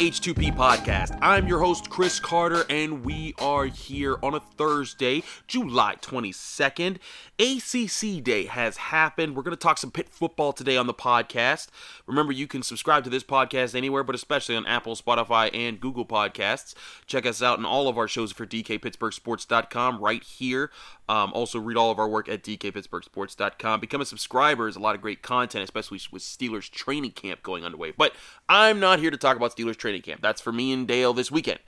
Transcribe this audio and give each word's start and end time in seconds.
H2P 0.00 0.56
podcast. 0.56 1.18
I'm 1.20 1.46
your 1.46 1.58
host, 1.58 1.90
Chris 1.90 2.18
Carter, 2.18 2.64
and 2.70 3.04
we 3.04 3.34
are 3.38 3.66
here 3.66 4.16
on 4.22 4.32
a 4.32 4.40
Thursday, 4.40 5.22
July 5.46 5.96
22nd. 6.00 6.96
ACC 7.38 8.24
Day 8.24 8.46
has 8.46 8.78
happened. 8.78 9.36
We're 9.36 9.42
going 9.42 9.54
to 9.54 9.60
talk 9.60 9.76
some 9.76 9.90
Pitt 9.90 10.08
football 10.08 10.54
today 10.54 10.78
on 10.78 10.86
the 10.86 10.94
podcast. 10.94 11.68
Remember, 12.06 12.32
you 12.32 12.46
can 12.46 12.62
subscribe 12.62 13.04
to 13.04 13.10
this 13.10 13.24
podcast 13.24 13.74
anywhere, 13.74 14.02
but 14.02 14.14
especially 14.14 14.56
on 14.56 14.64
Apple, 14.64 14.96
Spotify, 14.96 15.50
and 15.52 15.78
Google 15.78 16.06
Podcasts. 16.06 16.74
Check 17.06 17.26
us 17.26 17.42
out 17.42 17.58
in 17.58 17.66
all 17.66 17.86
of 17.86 17.98
our 17.98 18.08
shows 18.08 18.32
for 18.32 18.46
DKPittsburghSports.com 18.46 19.98
right 20.00 20.24
here. 20.24 20.70
Um, 21.10 21.32
also, 21.32 21.58
read 21.58 21.76
all 21.76 21.90
of 21.90 21.98
our 21.98 22.08
work 22.08 22.28
at 22.28 22.44
DKPittsburghSports.com. 22.44 23.80
Become 23.80 24.00
a 24.00 24.06
subscriber. 24.06 24.64
There's 24.64 24.76
a 24.76 24.80
lot 24.80 24.94
of 24.94 25.02
great 25.02 25.22
content, 25.22 25.64
especially 25.64 25.98
with 26.12 26.22
Steelers 26.22 26.70
training 26.70 27.10
camp 27.10 27.42
going 27.42 27.64
underway. 27.64 27.90
But 27.90 28.14
I'm 28.48 28.78
not 28.78 29.00
here 29.00 29.10
to 29.10 29.16
talk 29.16 29.36
about 29.36 29.56
Steelers 29.56 29.76
training 29.76 29.89
camp. 29.98 30.22
That's 30.22 30.40
for 30.40 30.52
me 30.52 30.72
and 30.72 30.86
Dale 30.86 31.12
this 31.12 31.30
weekend. 31.30 31.58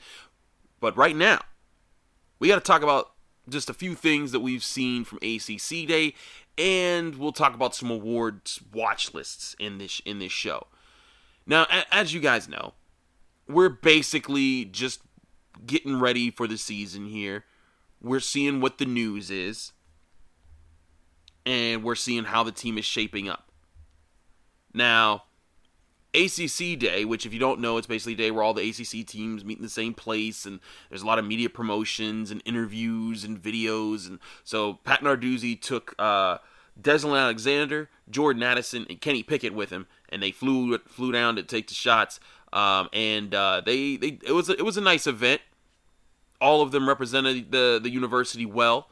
But 0.78 0.96
right 0.96 1.16
now, 1.16 1.40
we 2.38 2.48
got 2.48 2.56
to 2.56 2.60
talk 2.60 2.82
about 2.82 3.12
just 3.48 3.68
a 3.68 3.74
few 3.74 3.94
things 3.94 4.32
that 4.32 4.40
we've 4.40 4.62
seen 4.62 5.04
from 5.04 5.18
ACC 5.18 5.86
Day, 5.86 6.14
and 6.56 7.16
we'll 7.16 7.32
talk 7.32 7.54
about 7.54 7.74
some 7.74 7.90
awards 7.90 8.60
watch 8.72 9.12
lists 9.14 9.56
in 9.58 9.78
this 9.78 10.00
in 10.04 10.18
this 10.18 10.32
show. 10.32 10.66
Now, 11.46 11.66
as 11.90 12.14
you 12.14 12.20
guys 12.20 12.48
know, 12.48 12.74
we're 13.48 13.68
basically 13.68 14.64
just 14.64 15.00
getting 15.66 15.98
ready 15.98 16.30
for 16.30 16.46
the 16.46 16.56
season 16.56 17.06
here. 17.06 17.44
We're 18.00 18.20
seeing 18.20 18.60
what 18.60 18.78
the 18.78 18.84
news 18.84 19.30
is, 19.30 19.72
and 21.44 21.82
we're 21.82 21.94
seeing 21.94 22.24
how 22.24 22.42
the 22.42 22.52
team 22.52 22.78
is 22.78 22.84
shaping 22.84 23.28
up. 23.28 23.50
Now, 24.72 25.24
ACC 26.14 26.78
Day, 26.78 27.04
which 27.04 27.24
if 27.24 27.32
you 27.32 27.38
don't 27.38 27.60
know, 27.60 27.78
it's 27.78 27.86
basically 27.86 28.12
a 28.12 28.16
day 28.16 28.30
where 28.30 28.42
all 28.42 28.54
the 28.54 28.68
ACC 28.68 29.06
teams 29.06 29.44
meet 29.44 29.58
in 29.58 29.62
the 29.62 29.70
same 29.70 29.94
place, 29.94 30.44
and 30.44 30.60
there's 30.88 31.02
a 31.02 31.06
lot 31.06 31.18
of 31.18 31.24
media 31.24 31.48
promotions 31.48 32.30
and 32.30 32.42
interviews 32.44 33.24
and 33.24 33.42
videos. 33.42 34.06
And 34.06 34.18
so 34.44 34.74
Pat 34.84 35.00
Narduzzi 35.00 35.60
took 35.60 35.94
uh, 35.98 36.38
Deslin 36.80 37.18
Alexander, 37.18 37.88
Jordan 38.10 38.42
Addison, 38.42 38.86
and 38.90 39.00
Kenny 39.00 39.22
Pickett 39.22 39.54
with 39.54 39.70
him, 39.70 39.86
and 40.08 40.22
they 40.22 40.30
flew 40.30 40.76
flew 40.78 41.12
down 41.12 41.36
to 41.36 41.42
take 41.42 41.68
the 41.68 41.74
shots. 41.74 42.20
Um, 42.52 42.90
and 42.92 43.34
uh, 43.34 43.62
they 43.64 43.96
they 43.96 44.18
it 44.24 44.32
was 44.32 44.50
a, 44.50 44.52
it 44.52 44.64
was 44.64 44.76
a 44.76 44.82
nice 44.82 45.06
event. 45.06 45.40
All 46.40 46.60
of 46.60 46.72
them 46.72 46.88
represented 46.88 47.52
the 47.52 47.80
the 47.82 47.90
university 47.90 48.44
well 48.44 48.88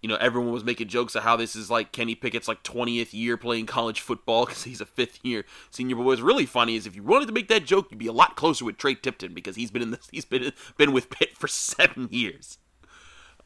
you 0.00 0.08
know, 0.08 0.16
everyone 0.16 0.52
was 0.52 0.64
making 0.64 0.88
jokes 0.88 1.14
of 1.14 1.24
how 1.24 1.36
this 1.36 1.56
is 1.56 1.70
like 1.70 1.90
Kenny 1.90 2.14
Pickett's 2.14 2.46
like 2.46 2.62
20th 2.62 3.12
year 3.12 3.36
playing 3.36 3.66
college 3.66 4.00
football 4.00 4.46
because 4.46 4.64
he's 4.64 4.80
a 4.80 4.86
fifth 4.86 5.18
year 5.22 5.44
senior. 5.70 5.96
But 5.96 6.04
what's 6.04 6.20
really 6.20 6.46
funny 6.46 6.76
is 6.76 6.86
if 6.86 6.94
you 6.94 7.02
wanted 7.02 7.26
to 7.26 7.32
make 7.32 7.48
that 7.48 7.64
joke, 7.64 7.88
you'd 7.90 7.98
be 7.98 8.06
a 8.06 8.12
lot 8.12 8.36
closer 8.36 8.64
with 8.64 8.78
Tre 8.78 8.94
Tipton 8.94 9.34
because 9.34 9.56
he's 9.56 9.70
been 9.70 9.82
in 9.82 9.90
this, 9.92 10.08
he's 10.10 10.24
been 10.24 10.52
been 10.76 10.92
with 10.92 11.10
Pitt 11.10 11.36
for 11.36 11.48
seven 11.48 12.08
years. 12.10 12.58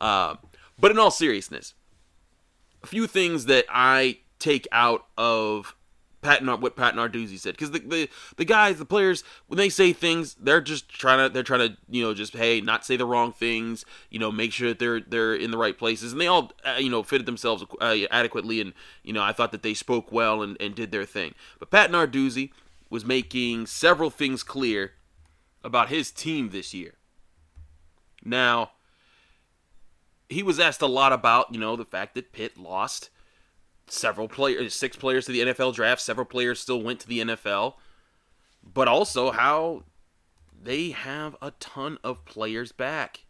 Uh, 0.01 0.37
but 0.79 0.91
in 0.91 0.99
all 0.99 1.11
seriousness, 1.11 1.75
a 2.83 2.87
few 2.87 3.07
things 3.07 3.47
that 3.47 3.65
I 3.71 4.19
take 4.39 4.67
out 4.73 5.07
of 5.17 5.77
Pat 6.23 6.45
what 6.61 6.77
Pat 6.77 6.95
Narduzzi 6.95 7.39
said. 7.39 7.55
Because 7.55 7.73
the, 7.73 7.81
the 7.81 8.09
the 8.37 8.45
guys 8.45 8.79
the 8.79 8.85
players 8.85 9.25
when 9.49 9.59
they 9.59 9.69
say 9.69 9.93
things 9.93 10.35
they're 10.41 10.61
just 10.61 10.89
trying 10.89 11.19
to 11.19 11.33
they're 11.33 11.43
trying 11.43 11.69
to 11.69 11.77
you 11.91 12.03
know 12.03 12.15
just 12.15 12.35
hey 12.35 12.61
not 12.61 12.87
say 12.87 12.97
the 12.97 13.05
wrong 13.05 13.33
things 13.33 13.85
you 14.09 14.19
know 14.19 14.31
make 14.31 14.53
sure 14.53 14.69
that 14.69 14.79
they're 14.79 15.01
they're 15.01 15.35
in 15.35 15.51
the 15.51 15.59
right 15.59 15.77
places. 15.77 16.13
And 16.13 16.21
they 16.21 16.29
all 16.29 16.53
uh, 16.65 16.79
you 16.79 16.89
know 16.89 17.03
fitted 17.03 17.27
themselves 17.27 17.65
uh, 17.81 17.97
adequately 18.11 18.61
and 18.61 18.73
you 19.03 19.13
know 19.13 19.23
I 19.23 19.33
thought 19.33 19.51
that 19.53 19.63
they 19.63 19.75
spoke 19.75 20.13
well 20.13 20.43
and, 20.43 20.57
and 20.61 20.75
did 20.75 20.93
their 20.93 21.05
thing. 21.05 21.35
But 21.59 21.71
Pat 21.71 21.91
Narduzzi 21.91 22.51
was 22.89 23.05
making 23.05 23.67
several 23.67 24.11
things 24.11 24.43
clear 24.43 24.93
about 25.65 25.89
his 25.89 26.11
team 26.11 26.51
this 26.51 26.73
year. 26.73 26.95
Now 28.25 28.71
he 30.29 30.45
was 30.45 30.61
asked 30.61 30.83
a 30.83 30.87
lot 30.87 31.13
about 31.13 31.53
you 31.53 31.59
know 31.59 31.75
the 31.75 31.85
fact 31.85 32.15
that 32.15 32.33
Pitt 32.33 32.57
lost 32.57 33.11
several 33.93 34.29
players, 34.29 34.67
uh, 34.67 34.71
six 34.71 34.97
players 34.97 35.27
to 35.27 35.33
the 35.33 35.41
NFL 35.41 35.75
draft. 35.75 36.01
Several 36.01 36.25
players 36.25 36.59
still 36.59 36.83
went 36.83 37.01
to 37.01 37.09
the 37.09 37.21
NFL, 37.21 37.75
but 38.63 38.89
also 38.89 39.31
how 39.31 39.85
they 40.61 40.91
have 40.91 41.37
a 41.43 41.53
ton 41.53 41.99
of 42.03 42.25
players 42.25 42.73
back. 42.73 43.25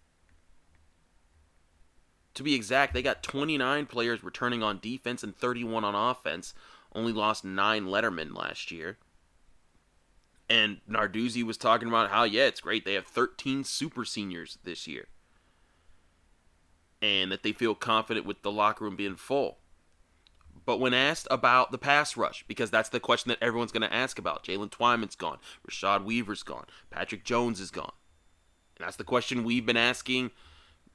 To 2.35 2.43
be 2.43 2.55
exact, 2.55 2.95
they 2.95 3.03
got 3.03 3.23
29 3.23 3.87
players 3.87 4.25
returning 4.25 4.63
on 4.63 4.79
defense 4.81 5.23
and 5.23 5.37
31 5.37 5.85
on 5.85 5.95
offense. 5.95 6.55
Only 6.95 7.13
lost 7.13 7.45
nine 7.45 7.85
Letterman 7.85 8.35
last 8.35 8.71
year. 8.71 8.99
And 10.49 10.81
Narduzzi 10.89 11.43
was 11.43 11.57
talking 11.57 11.89
about 11.89 12.11
how, 12.11 12.25
yeah, 12.25 12.45
it's 12.45 12.61
great. 12.61 12.85
They 12.85 12.95
have 12.95 13.07
13 13.07 13.65
super 13.65 14.05
seniors 14.05 14.59
this 14.65 14.87
year. 14.87 15.09
And 17.01 17.33
that 17.33 17.43
they 17.43 17.53
feel 17.53 17.75
confident 17.75 18.27
with 18.27 18.43
the 18.43 18.53
locker 18.53 18.85
room 18.85 18.97
being 18.97 19.17
full. 19.17 19.59
But 20.65 20.79
when 20.79 20.95
asked 20.95 21.27
about 21.31 21.73
the 21.73 21.79
pass 21.79 22.17
rush, 22.17 22.45
because 22.47 22.71
that's 22.71 22.89
the 22.89 23.01
question 23.01 23.31
that 23.31 23.43
everyone's 23.43 23.73
going 23.73 23.89
to 23.89 23.95
ask 23.95 24.19
about, 24.19 24.45
Jalen 24.45 24.71
Twyman's 24.71 25.17
gone, 25.17 25.39
Rashad 25.69 26.05
Weaver's 26.05 26.43
gone, 26.43 26.67
Patrick 26.91 27.25
Jones 27.25 27.61
is 27.61 27.71
gone. 27.71 27.93
And 28.77 28.87
that's 28.87 28.97
the 28.97 29.05
question 29.05 29.45
we've 29.45 29.67
been 29.67 29.77
asking 29.77 30.31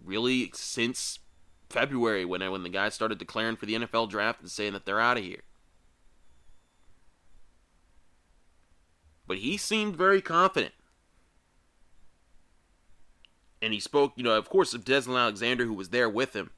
really 0.04 0.52
since 0.54 1.20
February 1.70 2.24
when 2.24 2.50
when 2.50 2.64
the 2.64 2.70
guys 2.70 2.94
started 2.94 3.18
declaring 3.18 3.56
for 3.56 3.66
the 3.66 3.76
NFL 3.76 4.10
draft 4.10 4.42
and 4.42 4.50
saying 4.50 4.74
that 4.74 4.86
they're 4.86 5.02
out 5.02 5.18
of 5.18 5.24
here. 5.24 5.42
But 9.28 9.40
he 9.40 9.58
seemed 9.58 9.98
very 9.98 10.22
confident. 10.22 10.74
And 13.62 13.74
he 13.74 13.80
spoke, 13.80 14.14
you 14.16 14.24
know, 14.24 14.38
of 14.38 14.50
course, 14.50 14.74
of 14.74 14.86
Desmond 14.86 15.18
Alexander, 15.18 15.66
who 15.66 15.74
was 15.74 15.90
there 15.90 16.10
with 16.10 16.34
him. 16.34 16.52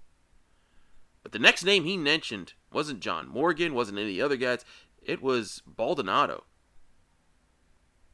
But 1.29 1.37
the 1.37 1.43
next 1.43 1.63
name 1.63 1.83
he 1.83 1.95
mentioned 1.95 2.53
wasn't 2.73 3.01
John 3.01 3.27
Morgan, 3.27 3.75
wasn't 3.75 3.99
any 3.99 4.09
of 4.09 4.15
the 4.15 4.21
other 4.23 4.35
guys. 4.35 4.65
It 4.99 5.21
was 5.21 5.61
Baldonado. 5.67 6.45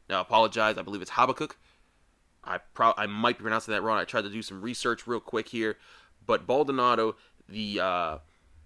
Now, 0.10 0.18
I 0.18 0.22
apologize. 0.22 0.78
I 0.78 0.82
believe 0.82 1.02
it's 1.02 1.12
Habakkuk. 1.12 1.56
I 2.44 2.58
pro- 2.74 2.94
I 2.98 3.06
might 3.06 3.38
be 3.38 3.44
pronouncing 3.44 3.74
that 3.74 3.84
wrong. 3.84 3.98
I 3.98 4.04
tried 4.04 4.24
to 4.24 4.30
do 4.30 4.42
some 4.42 4.62
research 4.62 5.08
real 5.08 5.22
quick 5.22 5.48
here, 5.48 5.78
but 6.26 6.46
Baldonado, 6.46 7.16
the 7.48 7.80
uh, 7.80 8.18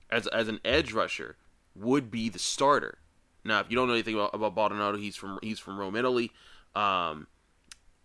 as 0.09 0.25
as 0.25 0.47
an 0.47 0.59
edge 0.65 0.93
rusher, 0.93 1.37
would 1.75 2.09
be 2.09 2.27
the 2.27 2.39
starter. 2.39 2.97
Now, 3.45 3.59
if 3.59 3.67
you 3.69 3.75
don't 3.75 3.87
know 3.87 3.93
anything 3.93 4.15
about, 4.15 4.33
about 4.33 4.55
Baldonado, 4.55 4.97
he's 4.97 5.15
from 5.15 5.37
he's 5.43 5.59
from 5.59 5.77
Rome, 5.77 5.95
Italy. 5.95 6.31
Um, 6.75 7.27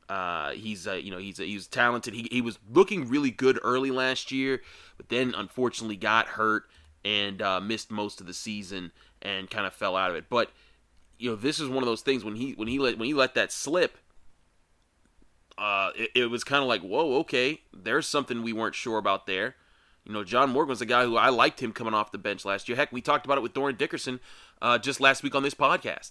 Uh, 0.08 0.50
he's 0.50 0.86
uh, 0.86 0.92
you 0.92 1.10
know 1.10 1.18
he's 1.18 1.40
uh, 1.40 1.44
he's 1.44 1.66
talented. 1.66 2.14
He 2.14 2.28
he 2.30 2.40
was 2.40 2.58
looking 2.70 3.08
really 3.08 3.30
good 3.30 3.58
early 3.62 3.90
last 3.90 4.30
year, 4.30 4.60
but 4.96 5.08
then 5.08 5.34
unfortunately 5.36 5.96
got 5.96 6.26
hurt 6.26 6.64
and 7.04 7.40
uh, 7.40 7.60
missed 7.60 7.90
most 7.90 8.20
of 8.20 8.26
the 8.26 8.34
season 8.34 8.92
and 9.22 9.50
kind 9.50 9.66
of 9.66 9.72
fell 9.72 9.96
out 9.96 10.10
of 10.10 10.16
it. 10.16 10.26
But 10.28 10.50
you 11.18 11.30
know 11.30 11.36
this 11.36 11.58
is 11.58 11.68
one 11.68 11.82
of 11.82 11.86
those 11.86 12.02
things 12.02 12.24
when 12.24 12.36
he 12.36 12.52
when 12.52 12.68
he 12.68 12.78
let 12.78 12.98
when 12.98 13.06
he 13.06 13.14
let 13.14 13.34
that 13.34 13.50
slip. 13.50 13.98
Uh, 15.56 15.90
it, 15.94 16.10
it 16.16 16.26
was 16.26 16.42
kind 16.42 16.62
of 16.62 16.68
like, 16.68 16.82
whoa, 16.82 17.20
okay, 17.20 17.60
there's 17.72 18.08
something 18.08 18.42
we 18.42 18.52
weren't 18.52 18.74
sure 18.74 18.98
about 18.98 19.26
there. 19.26 19.54
You 20.04 20.12
know, 20.12 20.24
John 20.24 20.50
Morgan 20.50 20.70
was 20.70 20.80
a 20.80 20.86
guy 20.86 21.04
who 21.04 21.16
I 21.16 21.30
liked 21.30 21.62
him 21.62 21.72
coming 21.72 21.94
off 21.94 22.12
the 22.12 22.18
bench 22.18 22.44
last 22.44 22.68
year. 22.68 22.76
Heck, 22.76 22.92
we 22.92 23.00
talked 23.00 23.24
about 23.24 23.38
it 23.38 23.42
with 23.42 23.54
Dorin 23.54 23.78
Dickerson 23.78 24.20
uh, 24.60 24.78
just 24.78 25.00
last 25.00 25.22
week 25.22 25.34
on 25.34 25.44
this 25.44 25.54
podcast. 25.54 26.10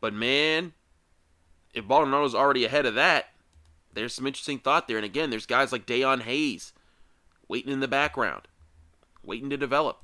But 0.00 0.12
man, 0.12 0.72
if 1.72 1.86
Baldonado's 1.86 2.34
already 2.34 2.64
ahead 2.64 2.86
of 2.86 2.94
that, 2.94 3.26
there's 3.92 4.14
some 4.14 4.26
interesting 4.26 4.58
thought 4.58 4.88
there. 4.88 4.96
And 4.96 5.04
again, 5.04 5.30
there's 5.30 5.46
guys 5.46 5.72
like 5.72 5.86
Dayon 5.86 6.22
Hayes 6.22 6.72
waiting 7.48 7.72
in 7.72 7.80
the 7.80 7.88
background, 7.88 8.48
waiting 9.22 9.50
to 9.50 9.56
develop. 9.56 9.98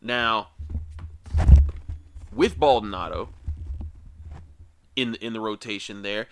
Now, 0.00 0.48
with 2.32 2.58
Baldonado 2.58 3.30
in 4.96 5.14
in 5.16 5.34
the 5.34 5.40
rotation 5.40 6.00
there, 6.00 6.26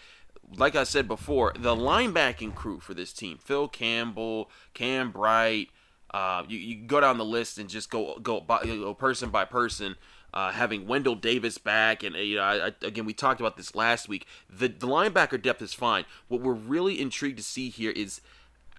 like 0.56 0.74
I 0.74 0.84
said 0.84 1.06
before, 1.06 1.52
the 1.54 1.76
linebacking 1.76 2.54
crew 2.54 2.80
for 2.80 2.94
this 2.94 3.12
team, 3.12 3.38
Phil 3.38 3.68
Campbell, 3.68 4.50
Cam 4.72 5.10
Bright, 5.10 5.68
uh, 6.12 6.42
you, 6.48 6.58
you 6.58 6.76
go 6.86 7.00
down 7.00 7.18
the 7.18 7.24
list 7.24 7.58
and 7.58 7.68
just 7.68 7.90
go 7.90 8.18
go, 8.18 8.40
by, 8.40 8.58
person 8.98 9.30
by 9.30 9.44
person. 9.44 9.96
Uh, 10.34 10.52
having 10.52 10.86
Wendell 10.86 11.14
Davis 11.14 11.56
back, 11.56 12.02
and 12.02 12.14
you 12.14 12.36
know, 12.36 12.42
I, 12.42 12.66
I, 12.66 12.72
again, 12.82 13.06
we 13.06 13.14
talked 13.14 13.40
about 13.40 13.56
this 13.56 13.74
last 13.74 14.10
week. 14.10 14.26
The, 14.50 14.68
the 14.68 14.86
linebacker 14.86 15.40
depth 15.40 15.62
is 15.62 15.72
fine. 15.72 16.04
What 16.28 16.42
we're 16.42 16.52
really 16.52 17.00
intrigued 17.00 17.38
to 17.38 17.42
see 17.42 17.70
here 17.70 17.90
is 17.90 18.20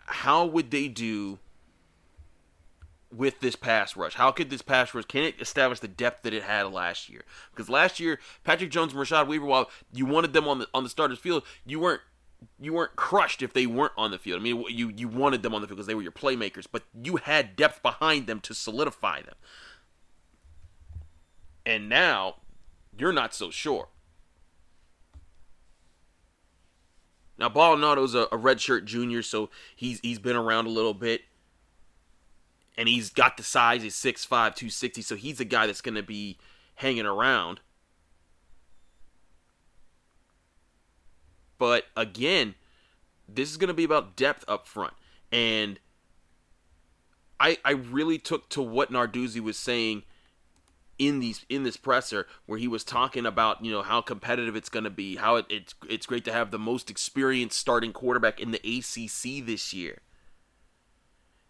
how 0.06 0.46
would 0.46 0.70
they 0.70 0.88
do 0.88 1.40
with 3.12 3.40
this 3.40 3.56
pass 3.56 3.96
rush? 3.96 4.16
How 4.16 4.32
could 4.32 4.50
this 4.50 4.62
pass 4.62 4.94
rush 4.94 5.06
can 5.06 5.24
it 5.24 5.42
establish 5.42 5.80
the 5.80 5.88
depth 5.88 6.24
that 6.24 6.34
it 6.34 6.44
had 6.44 6.72
last 6.72 7.10
year? 7.10 7.24
Because 7.52 7.70
last 7.70 8.00
year, 8.00 8.20
Patrick 8.44 8.70
Jones 8.70 8.94
and 8.94 9.02
Rashad 9.02 9.28
Weaver, 9.28 9.46
while 9.46 9.70
you 9.92 10.06
wanted 10.06 10.34
them 10.34 10.48
on 10.48 10.60
the 10.60 10.68
on 10.74 10.84
the 10.84 10.90
starters 10.90 11.20
field, 11.20 11.44
you 11.66 11.80
weren't 11.80 12.02
you 12.60 12.74
weren't 12.74 12.96
crushed 12.96 13.42
if 13.42 13.54
they 13.54 13.66
weren't 13.66 13.94
on 13.98 14.12
the 14.12 14.20
field. 14.20 14.40
I 14.40 14.44
mean, 14.44 14.64
you 14.70 14.90
you 14.90 15.08
wanted 15.08 15.44
them 15.44 15.54
on 15.54 15.62
the 15.62 15.68
field 15.68 15.78
because 15.78 15.88
they 15.88 15.96
were 15.96 16.02
your 16.02 16.12
playmakers, 16.12 16.66
but 16.72 16.84
you 17.02 17.18
had 17.18 17.56
depth 17.56 17.82
behind 17.82 18.28
them 18.28 18.40
to 18.42 18.54
solidify 18.54 19.22
them. 19.22 19.36
And 21.66 21.88
now 21.88 22.38
you're 22.98 23.14
not 23.14 23.34
so 23.34 23.50
sure. 23.50 23.90
Now 27.38 27.48
Baldonado's 27.48 28.16
a, 28.16 28.24
a 28.24 28.38
redshirt 28.38 28.86
junior, 28.86 29.24
so 29.24 29.50
he's 29.76 30.00
he's 30.02 30.20
been 30.20 30.36
around 30.36 30.66
a 30.66 30.70
little 30.70 30.94
bit. 30.94 31.22
And 32.78 32.88
he's 32.88 33.10
got 33.10 33.36
the 33.36 33.44
size, 33.44 33.84
he's 33.84 33.96
6'5, 33.96 34.30
260, 34.30 35.02
so 35.02 35.16
he's 35.18 35.42
a 35.42 35.46
guy 35.46 35.68
that's 35.68 35.82
gonna 35.82 36.04
be 36.04 36.38
hanging 36.76 37.06
around. 37.06 37.60
But 41.60 41.86
again, 41.96 42.56
this 43.28 43.52
is 43.52 43.58
going 43.58 43.68
to 43.68 43.74
be 43.76 43.84
about 43.84 44.16
depth 44.16 44.44
up 44.48 44.66
front. 44.66 44.94
And 45.32 45.80
I 47.40 47.60
I 47.64 47.72
really 47.72 48.18
took 48.18 48.50
to 48.50 48.62
what 48.64 48.92
Narduzzi 48.92 49.40
was 49.40 49.58
saying 49.58 50.04
in 50.98 51.20
these 51.20 51.46
in 51.50 51.64
this 51.64 51.78
presser 51.78 52.28
where 52.46 52.58
he 52.60 52.68
was 52.68 52.84
talking 52.84 53.26
about 53.26 53.64
you 53.64 53.72
know 53.72 53.82
how 53.82 54.02
competitive 54.02 54.56
it's 54.56 54.70
going 54.70 54.84
to 54.86 54.90
be, 54.90 55.18
how 55.18 55.36
it, 55.36 55.46
it's 55.50 55.76
it's 55.88 56.06
great 56.06 56.26
to 56.26 56.34
have 56.34 56.50
the 56.50 56.60
most 56.60 56.90
experienced 56.90 57.60
starting 57.60 57.94
quarterback 57.94 58.40
in 58.40 58.52
the 58.52 58.58
ACC 58.58 59.46
this 59.46 59.74
year. 59.74 60.00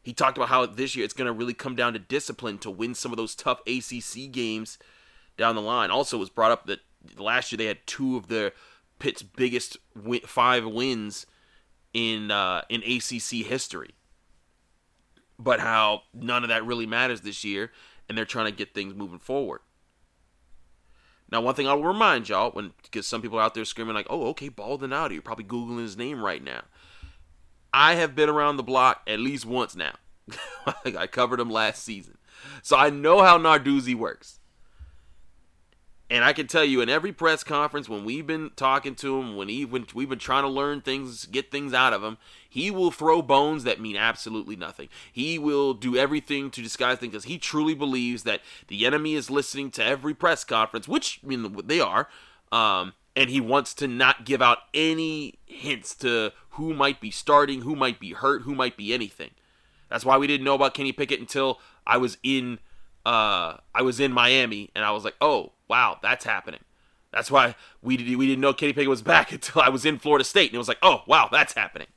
He 0.02 0.14
talked 0.14 0.38
about 0.38 0.50
how 0.50 0.66
this 0.66 0.96
year 0.96 1.06
it's 1.06 1.14
going 1.14 1.28
to 1.28 1.34
really 1.34 1.54
come 1.54 1.76
down 1.76 1.94
to 1.94 2.00
discipline 2.00 2.58
to 2.60 2.72
win 2.72 2.96
some 2.96 3.12
of 3.12 3.18
those 3.18 3.36
tough 3.36 3.60
ACC 3.68 4.32
games 4.32 4.78
down 5.38 5.56
the 5.56 5.62
line. 5.62 5.92
Also, 5.92 6.18
was 6.18 6.30
brought 6.30 6.52
up 6.52 6.66
that 6.68 6.80
last 7.18 7.52
year 7.52 7.58
they 7.58 7.66
had 7.66 7.86
two 7.86 8.16
of 8.16 8.28
the 8.28 8.54
Pitt's 9.00 9.24
biggest 9.24 9.78
win- 9.96 10.22
five 10.22 10.66
wins 10.66 11.26
in 11.94 12.32
uh, 12.32 12.62
in 12.70 12.84
ACC 12.84 13.46
history. 13.46 13.92
But 15.38 15.62
how 15.62 16.04
none 16.14 16.44
of 16.44 16.50
that 16.50 16.66
really 16.66 16.86
matters 16.86 17.22
this 17.22 17.44
year, 17.44 17.72
and 18.08 18.18
they're 18.18 18.26
trying 18.26 18.46
to 18.46 18.52
get 18.52 18.74
things 18.74 18.94
moving 18.94 19.20
forward. 19.20 19.62
Now, 21.32 21.42
one 21.42 21.56
thing 21.56 21.68
I 21.68 21.74
will 21.74 21.84
remind 21.84 22.28
y'all, 22.28 22.52
when 22.52 22.74
because 22.84 23.08
some 23.08 23.22
people 23.22 23.40
are 23.40 23.44
out 23.44 23.54
there 23.54 23.66
screaming 23.66 23.96
like, 23.96 24.08
"Oh, 24.10 24.28
okay, 24.30 24.50
Baldonado," 24.50 25.14
you're 25.14 25.22
probably 25.22 25.46
googling 25.46 25.80
his 25.80 25.98
name 25.98 26.22
right 26.24 26.44
now. 26.44 26.64
I 27.74 27.96
have 27.96 28.16
been 28.16 28.30
around 28.30 28.58
the 28.58 28.64
block 28.64 29.04
at 29.08 29.20
least 29.20 29.46
once 29.46 29.76
now. 29.76 29.94
I 30.86 31.08
covered 31.08 31.40
him 31.40 31.50
last 31.50 31.84
season, 31.84 32.18
so 32.64 32.76
I 32.78 32.90
know 32.90 33.22
how 33.22 33.38
Narduzzi 33.38 33.96
works. 33.96 34.39
And 36.12 36.24
I 36.24 36.34
can 36.34 36.48
tell 36.48 36.64
you, 36.64 36.82
in 36.82 36.90
every 36.90 37.12
press 37.12 37.44
conference, 37.44 37.88
when 37.88 38.04
we've 38.04 38.26
been 38.26 38.50
talking 38.56 38.96
to 38.96 39.20
him, 39.20 39.36
when, 39.38 39.48
he, 39.48 39.64
when 39.64 39.86
we've 39.94 40.10
been 40.10 40.18
trying 40.18 40.42
to 40.42 40.50
learn 40.50 40.82
things, 40.82 41.28
get 41.28 41.52
things 41.52 41.72
out 41.72 41.94
of 41.94 42.04
him, 42.04 42.18
he 42.50 42.72
will 42.72 42.90
throw 42.90 43.22
bones 43.22 43.64
that 43.64 43.80
mean 43.80 43.96
absolutely 43.96 44.56
nothing. 44.56 44.90
He 45.12 45.38
will 45.38 45.76
do 45.76 45.96
everything 45.96 46.50
to 46.50 46.64
disguise 46.64 46.98
things 46.98 47.12
because 47.12 47.26
he 47.26 47.38
truly 47.38 47.76
believes 47.76 48.24
that 48.24 48.42
the 48.70 48.88
enemy 48.88 49.14
is 49.14 49.30
listening 49.30 49.70
to 49.72 49.86
every 49.86 50.16
press 50.16 50.44
conference, 50.44 50.88
which 50.88 51.20
I 51.24 51.28
mean 51.28 51.56
they 51.66 51.80
are, 51.80 52.10
um, 52.52 52.94
and 53.16 53.30
he 53.30 53.40
wants 53.40 53.76
to 53.76 53.88
not 53.88 54.26
give 54.26 54.42
out 54.42 54.60
any 54.74 55.36
hints 55.46 55.94
to 55.96 56.32
who 56.52 56.74
might 56.74 57.00
be 57.00 57.12
starting, 57.12 57.62
who 57.62 57.76
might 57.76 58.00
be 58.00 58.14
hurt, 58.14 58.42
who 58.44 58.56
might 58.56 58.78
be 58.78 58.96
anything. 58.96 59.32
That's 59.90 60.06
why 60.06 60.18
we 60.18 60.26
didn't 60.26 60.46
know 60.46 60.56
about 60.56 60.74
Kenny 60.74 60.92
Pickett 60.92 61.20
until 61.20 61.60
I 61.86 61.98
was 61.98 62.18
in 62.24 62.60
uh, 63.10 63.58
I 63.74 63.82
was 63.82 64.00
in 64.00 64.14
Miami, 64.14 64.70
and 64.76 64.86
I 64.86 64.92
was 64.92 65.04
like, 65.04 65.16
oh 65.20 65.54
wow, 65.68 65.98
that's 66.00 66.26
happening. 66.26 66.60
That's 67.12 67.32
why 67.32 67.56
we 67.82 67.98
did, 67.98 68.16
we 68.16 68.28
didn't 68.28 68.42
know 68.42 68.54
Kenny 68.54 68.72
Pickett 68.72 68.88
was 68.88 69.02
back 69.16 69.32
until 69.32 69.64
I 69.64 69.70
was 69.70 69.84
in 69.84 69.98
Florida 69.98 70.24
State, 70.24 70.52
and 70.52 70.56
it 70.56 70.60
was 70.60 70.68
like, 70.68 70.78
oh 70.84 71.02
wow, 71.08 71.28
that's 71.32 71.54
happening, 71.54 71.88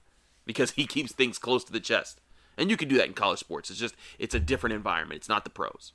because 0.47 0.71
he 0.71 0.87
keeps 0.87 1.13
things 1.13 1.37
close 1.39 1.65
to 1.65 1.73
the 1.73 1.81
chest, 1.81 2.23
and 2.57 2.71
you 2.71 2.79
can 2.79 2.89
do 2.89 2.97
that 2.97 3.09
in 3.09 3.13
college 3.13 3.41
sports. 3.41 3.69
It's 3.69 3.79
just 3.79 3.95
it's 4.19 4.35
a 4.35 4.41
different 4.41 4.73
environment. 4.73 5.19
It's 5.19 5.29
not 5.29 5.45
the 5.45 5.51
pros. 5.51 5.93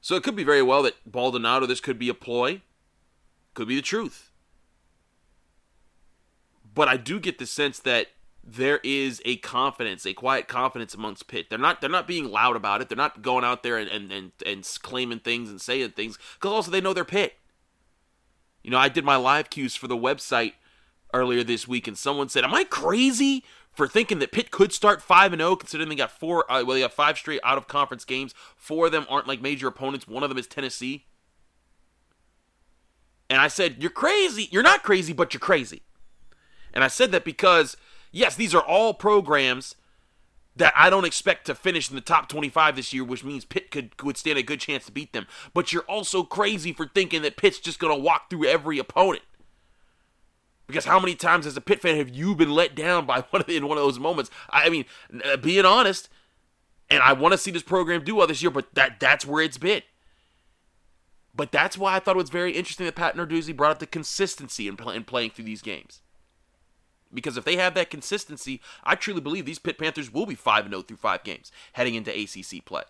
So 0.00 0.14
it 0.14 0.22
could 0.22 0.36
be 0.36 0.44
very 0.44 0.62
well 0.62 0.84
that 0.84 0.94
Baldonado, 1.04 1.66
this 1.66 1.80
could 1.80 1.98
be 1.98 2.08
a 2.08 2.14
ploy, 2.14 2.62
could 3.54 3.66
be 3.66 3.74
the 3.74 3.82
truth. 3.82 4.30
But 6.72 6.86
I 6.86 6.96
do 6.96 7.18
get 7.18 7.38
the 7.38 7.46
sense 7.46 7.80
that 7.80 8.06
there 8.42 8.80
is 8.82 9.20
a 9.24 9.36
confidence, 9.36 10.06
a 10.06 10.14
quiet 10.14 10.48
confidence 10.48 10.94
amongst 10.94 11.28
Pitt. 11.28 11.50
They're 11.50 11.58
not 11.58 11.80
they're 11.80 11.90
not 11.90 12.06
being 12.06 12.30
loud 12.30 12.56
about 12.56 12.80
it. 12.80 12.88
They're 12.88 12.96
not 12.96 13.22
going 13.22 13.44
out 13.44 13.62
there 13.62 13.76
and 13.76 13.90
and, 13.90 14.10
and, 14.10 14.32
and 14.44 14.78
claiming 14.82 15.20
things 15.20 15.50
and 15.50 15.60
saying 15.60 15.90
things 15.90 16.18
because 16.34 16.52
also 16.52 16.70
they 16.70 16.80
know 16.80 16.92
they're 16.92 17.04
Pitt. 17.04 17.34
You 18.62 18.70
know, 18.70 18.78
I 18.78 18.88
did 18.88 19.04
my 19.04 19.16
live 19.16 19.50
cues 19.50 19.74
for 19.76 19.88
the 19.88 19.96
website 19.96 20.54
earlier 21.12 21.42
this 21.42 21.66
week, 21.66 21.86
and 21.86 21.96
someone 21.96 22.28
said, 22.28 22.44
"Am 22.44 22.54
I 22.54 22.64
crazy 22.64 23.44
for 23.72 23.86
thinking 23.86 24.18
that 24.18 24.32
Pitt 24.32 24.50
could 24.50 24.72
start 24.72 25.02
five 25.02 25.32
and 25.32 25.40
zero, 25.40 25.52
oh, 25.52 25.56
considering 25.56 25.88
they 25.88 25.94
got 25.94 26.10
four? 26.10 26.50
Uh, 26.50 26.64
well, 26.64 26.74
they 26.74 26.80
got 26.80 26.92
five 26.92 27.18
straight 27.18 27.40
out 27.44 27.58
of 27.58 27.68
conference 27.68 28.04
games. 28.04 28.34
Four 28.56 28.86
of 28.86 28.92
them 28.92 29.06
aren't 29.08 29.28
like 29.28 29.40
major 29.40 29.68
opponents. 29.68 30.08
One 30.08 30.22
of 30.22 30.28
them 30.28 30.38
is 30.38 30.46
Tennessee." 30.46 31.06
And 33.28 33.40
I 33.40 33.48
said, 33.48 33.76
"You're 33.80 33.90
crazy. 33.90 34.48
You're 34.50 34.62
not 34.62 34.82
crazy, 34.82 35.12
but 35.12 35.34
you're 35.34 35.40
crazy." 35.40 35.82
And 36.72 36.84
I 36.84 36.88
said 36.88 37.12
that 37.12 37.24
because 37.24 37.76
yes, 38.12 38.36
these 38.36 38.54
are 38.54 38.62
all 38.62 38.94
programs 38.94 39.74
that 40.56 40.72
I 40.76 40.90
don't 40.90 41.04
expect 41.04 41.46
to 41.46 41.54
finish 41.54 41.88
in 41.88 41.94
the 41.94 42.02
top 42.02 42.28
25 42.28 42.76
this 42.76 42.92
year, 42.92 43.04
which 43.04 43.24
means 43.24 43.44
Pitt 43.44 43.70
could 43.70 43.90
would 44.02 44.16
stand 44.16 44.38
a 44.38 44.42
good 44.42 44.60
chance 44.60 44.86
to 44.86 44.92
beat 44.92 45.12
them. 45.12 45.26
But 45.54 45.72
you're 45.72 45.82
also 45.82 46.22
crazy 46.22 46.72
for 46.72 46.86
thinking 46.86 47.22
that 47.22 47.36
Pitt's 47.36 47.58
just 47.58 47.78
going 47.78 47.96
to 47.96 48.02
walk 48.02 48.30
through 48.30 48.46
every 48.46 48.78
opponent. 48.78 49.22
Because 50.66 50.84
how 50.84 51.00
many 51.00 51.16
times 51.16 51.46
as 51.46 51.56
a 51.56 51.60
Pitt 51.60 51.80
fan 51.80 51.96
have 51.96 52.10
you 52.10 52.34
been 52.34 52.52
let 52.52 52.74
down 52.76 53.06
by 53.06 53.20
one 53.30 53.40
of 53.40 53.46
the, 53.46 53.56
in 53.56 53.66
one 53.66 53.78
of 53.78 53.84
those 53.84 53.98
moments? 53.98 54.30
I 54.50 54.68
mean, 54.68 54.84
uh, 55.24 55.36
being 55.36 55.64
honest, 55.64 56.08
and 56.88 57.02
I 57.02 57.12
want 57.12 57.32
to 57.32 57.38
see 57.38 57.50
this 57.50 57.62
program 57.62 58.04
do 58.04 58.16
well 58.16 58.26
this 58.26 58.42
year, 58.42 58.50
but 58.50 58.74
that 58.74 59.00
that's 59.00 59.24
where 59.24 59.42
it's 59.42 59.58
been. 59.58 59.82
But 61.34 61.52
that's 61.52 61.78
why 61.78 61.94
I 61.94 62.00
thought 62.00 62.16
it 62.16 62.18
was 62.18 62.30
very 62.30 62.52
interesting 62.52 62.86
that 62.86 62.96
Pat 62.96 63.16
Narduzzi 63.16 63.56
brought 63.56 63.70
up 63.70 63.78
the 63.78 63.86
consistency 63.86 64.66
in, 64.66 64.76
play, 64.76 64.96
in 64.96 65.04
playing 65.04 65.30
through 65.30 65.44
these 65.44 65.62
games. 65.62 66.02
Because 67.12 67.36
if 67.36 67.44
they 67.44 67.56
have 67.56 67.74
that 67.74 67.90
consistency, 67.90 68.60
I 68.84 68.94
truly 68.94 69.20
believe 69.20 69.46
these 69.46 69.58
Pitt 69.58 69.78
Panthers 69.78 70.12
will 70.12 70.26
be 70.26 70.34
5 70.34 70.68
0 70.68 70.82
through 70.82 70.96
five 70.96 71.24
games 71.24 71.50
heading 71.72 71.94
into 71.94 72.10
ACC 72.10 72.64
play. 72.64 72.82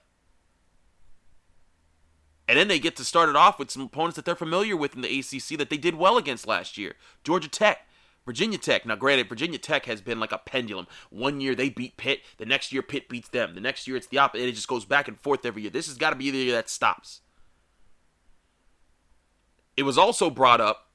And 2.46 2.58
then 2.58 2.68
they 2.68 2.80
get 2.80 2.96
to 2.96 3.04
start 3.04 3.28
it 3.28 3.36
off 3.36 3.60
with 3.60 3.70
some 3.70 3.82
opponents 3.82 4.16
that 4.16 4.24
they're 4.24 4.34
familiar 4.34 4.76
with 4.76 4.96
in 4.96 5.02
the 5.02 5.20
ACC 5.20 5.56
that 5.56 5.70
they 5.70 5.76
did 5.76 5.94
well 5.94 6.18
against 6.18 6.48
last 6.48 6.76
year. 6.76 6.96
Georgia 7.22 7.48
Tech, 7.48 7.86
Virginia 8.26 8.58
Tech. 8.58 8.84
Now, 8.84 8.96
granted, 8.96 9.28
Virginia 9.28 9.58
Tech 9.58 9.86
has 9.86 10.00
been 10.00 10.18
like 10.18 10.32
a 10.32 10.38
pendulum. 10.38 10.88
One 11.10 11.40
year 11.40 11.54
they 11.54 11.70
beat 11.70 11.96
Pitt, 11.96 12.22
the 12.38 12.46
next 12.46 12.72
year 12.72 12.82
Pitt 12.82 13.08
beats 13.08 13.28
them. 13.28 13.54
The 13.54 13.60
next 13.60 13.86
year 13.86 13.96
it's 13.96 14.08
the 14.08 14.18
opposite. 14.18 14.48
It 14.48 14.56
just 14.56 14.68
goes 14.68 14.84
back 14.84 15.06
and 15.06 15.18
forth 15.18 15.46
every 15.46 15.62
year. 15.62 15.70
This 15.70 15.86
has 15.86 15.96
got 15.96 16.10
to 16.10 16.16
be 16.16 16.30
the 16.30 16.38
year 16.38 16.52
that 16.54 16.68
stops. 16.68 17.20
It 19.76 19.84
was 19.84 19.96
also 19.96 20.28
brought 20.28 20.60
up, 20.60 20.89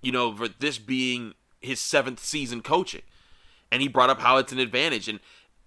you 0.00 0.12
know, 0.12 0.34
for 0.34 0.48
this 0.48 0.78
being 0.78 1.34
his 1.60 1.80
seventh 1.80 2.20
season 2.20 2.62
coaching, 2.62 3.02
and 3.70 3.82
he 3.82 3.88
brought 3.88 4.10
up 4.10 4.20
how 4.20 4.36
it's 4.38 4.52
an 4.52 4.58
advantage. 4.58 5.08
And 5.08 5.20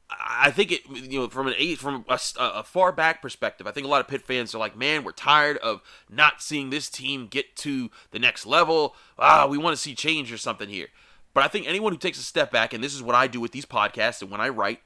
I 0.09 0.51
think 0.51 0.71
it, 0.71 0.81
you 0.89 1.19
know, 1.19 1.29
from 1.29 1.47
an 1.47 1.53
eight, 1.57 1.77
from 1.77 2.05
a, 2.09 2.19
a, 2.37 2.63
far 2.63 2.91
back 2.91 3.21
perspective, 3.21 3.67
I 3.67 3.71
think 3.71 3.85
a 3.85 3.89
lot 3.89 4.01
of 4.01 4.07
Pitt 4.07 4.23
fans 4.23 4.53
are 4.53 4.59
like, 4.59 4.75
man, 4.75 5.03
we're 5.03 5.11
tired 5.11 5.57
of 5.57 5.81
not 6.09 6.41
seeing 6.41 6.69
this 6.69 6.89
team 6.89 7.27
get 7.27 7.55
to 7.57 7.89
the 8.11 8.19
next 8.19 8.45
level. 8.45 8.95
Ah, 9.17 9.47
we 9.47 9.57
want 9.57 9.75
to 9.75 9.81
see 9.81 9.95
change 9.95 10.31
or 10.31 10.37
something 10.37 10.69
here. 10.69 10.87
But 11.33 11.43
I 11.43 11.47
think 11.47 11.67
anyone 11.67 11.93
who 11.93 11.97
takes 11.97 12.19
a 12.19 12.23
step 12.23 12.51
back, 12.51 12.73
and 12.73 12.83
this 12.83 12.93
is 12.93 13.01
what 13.01 13.15
I 13.15 13.27
do 13.27 13.39
with 13.39 13.51
these 13.51 13.65
podcasts 13.65 14.21
and 14.21 14.29
when 14.29 14.41
I 14.41 14.49
write, 14.49 14.81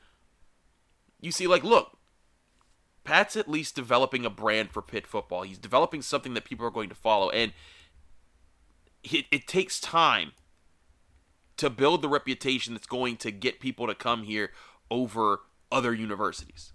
you 1.20 1.32
see, 1.32 1.48
like, 1.48 1.64
look, 1.64 1.98
Pat's 3.04 3.36
at 3.36 3.50
least 3.50 3.76
developing 3.76 4.26
a 4.26 4.30
brand 4.30 4.72
for 4.72 4.82
Pitt 4.82 5.08
football. 5.08 5.42
He's 5.42 5.58
developing 5.58 6.02
something 6.02 6.34
that 6.36 6.46
people 6.46 6.66
are 6.66 6.72
going 6.72 6.90
to 6.90 6.96
follow, 6.96 7.30
and 7.32 7.54
it, 9.14 9.26
it 9.32 9.48
takes 9.48 9.80
time 9.80 10.32
to 11.58 11.70
build 11.70 12.02
the 12.02 12.10
reputation 12.10 12.74
that's 12.74 12.88
going 12.88 13.18
to 13.18 13.32
get 13.32 13.60
people 13.60 13.88
to 13.88 13.96
come 13.96 14.24
here 14.24 14.52
over 14.92 15.42
other 15.72 15.94
universities. 15.94 16.74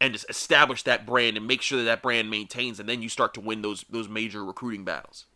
And 0.00 0.12
just 0.12 0.30
establish 0.30 0.84
that 0.84 1.06
brand 1.06 1.36
and 1.36 1.46
make 1.46 1.60
sure 1.60 1.78
that 1.78 1.84
that 1.84 2.02
brand 2.02 2.30
maintains 2.30 2.78
and 2.78 2.88
then 2.88 3.02
you 3.02 3.08
start 3.08 3.34
to 3.34 3.40
win 3.40 3.62
those 3.62 3.84
those 3.90 4.08
major 4.08 4.44
recruiting 4.44 4.84
battles. 4.84 5.26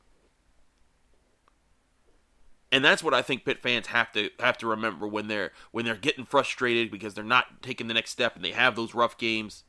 And 2.70 2.84
that's 2.84 3.02
what 3.02 3.12
I 3.12 3.22
think 3.22 3.44
Pitt 3.44 3.60
fans 3.60 3.88
have 3.88 4.12
to 4.12 4.30
have 4.38 4.56
to 4.58 4.68
remember 4.68 5.06
when 5.06 5.26
they're 5.26 5.50
when 5.72 5.84
they're 5.84 5.96
getting 5.96 6.24
frustrated 6.24 6.92
because 6.92 7.14
they're 7.14 7.24
not 7.24 7.60
taking 7.60 7.88
the 7.88 7.94
next 7.94 8.10
step 8.10 8.36
and 8.36 8.44
they 8.44 8.52
have 8.52 8.76
those 8.76 8.94
rough 8.94 9.18
games 9.18 9.64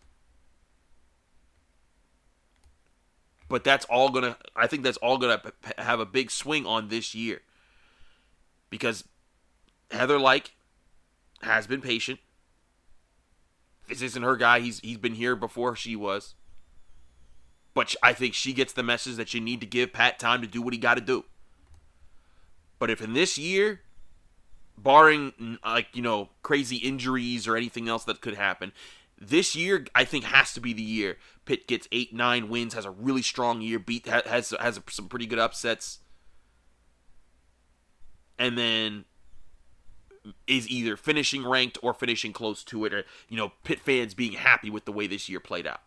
but 3.50 3.64
that's 3.64 3.86
all 3.86 4.10
gonna 4.10 4.38
I 4.56 4.68
think 4.68 4.84
that's 4.84 4.98
all 4.98 5.18
gonna 5.18 5.42
have 5.78 6.00
a 6.00 6.06
big 6.06 6.32
swing 6.32 6.66
on 6.66 6.88
this 6.88 7.14
year 7.14 7.42
because 8.70 9.04
Heather 9.92 10.20
Lyke 10.20 10.52
has 11.42 11.68
been 11.68 11.82
patient. 11.82 12.20
This 13.88 14.02
isn't 14.02 14.24
her 14.24 14.36
guy. 14.36 14.60
He's 14.60 14.80
he's 14.80 14.98
been 14.98 15.16
here 15.16 15.36
before 15.36 15.76
she 15.76 15.96
was. 15.96 16.36
But 17.74 17.96
I 18.04 18.14
think 18.14 18.34
she 18.34 18.54
gets 18.54 18.74
the 18.74 18.84
message 18.84 19.16
that 19.16 19.34
you 19.34 19.42
need 19.42 19.60
to 19.62 19.68
give 19.68 19.94
Pat 19.94 20.20
time 20.20 20.42
to 20.42 20.48
do 20.48 20.62
what 20.62 20.74
he 20.74 20.80
got 20.80 20.96
to 20.96 21.02
do. 21.02 21.26
But 22.80 22.90
if 22.90 23.02
in 23.02 23.14
this 23.14 23.38
year, 23.38 23.82
barring 24.78 25.58
like 25.66 25.88
you 25.94 26.02
know 26.02 26.30
crazy 26.42 26.78
injuries 26.78 27.48
or 27.48 27.56
anything 27.56 27.88
else 27.88 28.04
that 28.06 28.22
could 28.22 28.36
happen, 28.36 28.72
this 29.30 29.56
year 29.56 29.86
I 29.96 30.06
think 30.06 30.25
has 30.25 30.53
to 30.53 30.62
be 30.62 30.74
the 30.74 30.82
year 30.82 31.18
Pitt 31.46 31.68
gets 31.68 31.88
eight 31.92 32.13
nine 32.13 32.50
wins, 32.50 32.74
has 32.74 32.86
a 32.86 32.92
really 32.92 33.22
strong 33.22 33.62
year, 33.62 33.80
beat 33.80 34.08
has 34.08 34.53
has 34.60 34.80
some 34.89 35.10
pretty 35.10 35.25
good 35.25 35.39
upsets, 35.39 36.00
and 38.39 38.58
then 38.58 39.06
is 40.48 40.70
either 40.70 40.96
finishing 40.96 41.46
ranked 41.46 41.77
or 41.84 41.94
finishing 41.94 42.32
close 42.32 42.63
to 42.63 42.86
it, 42.86 42.94
or 42.94 43.03
you 43.27 43.36
know, 43.36 43.51
Pitt 43.63 43.82
fans 43.82 44.13
being 44.13 44.34
happy 44.34 44.70
with 44.70 44.86
the 44.86 44.92
way 44.94 45.06
this 45.06 45.27
year 45.27 45.42
played 45.42 45.68
out. 45.68 45.82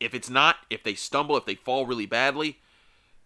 If 0.00 0.14
it's 0.14 0.30
not, 0.30 0.56
if 0.70 0.82
they 0.82 0.94
stumble, 0.94 1.36
if 1.36 1.44
they 1.44 1.56
fall 1.56 1.84
really 1.84 2.06
badly, 2.06 2.60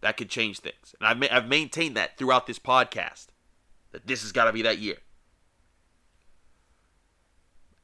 that 0.01 0.17
could 0.17 0.31
change 0.31 0.59
things. 0.59 0.97
And 1.01 1.07
I've 1.07 1.33
I've 1.33 1.49
maintained 1.49 1.97
that 1.97 2.19
throughout 2.19 2.49
this 2.49 2.59
podcast 2.59 3.27
that 3.93 4.09
this 4.09 4.23
has 4.23 4.33
got 4.33 4.47
to 4.47 4.53
be 4.53 4.63
that 4.63 4.79
year. 4.79 4.97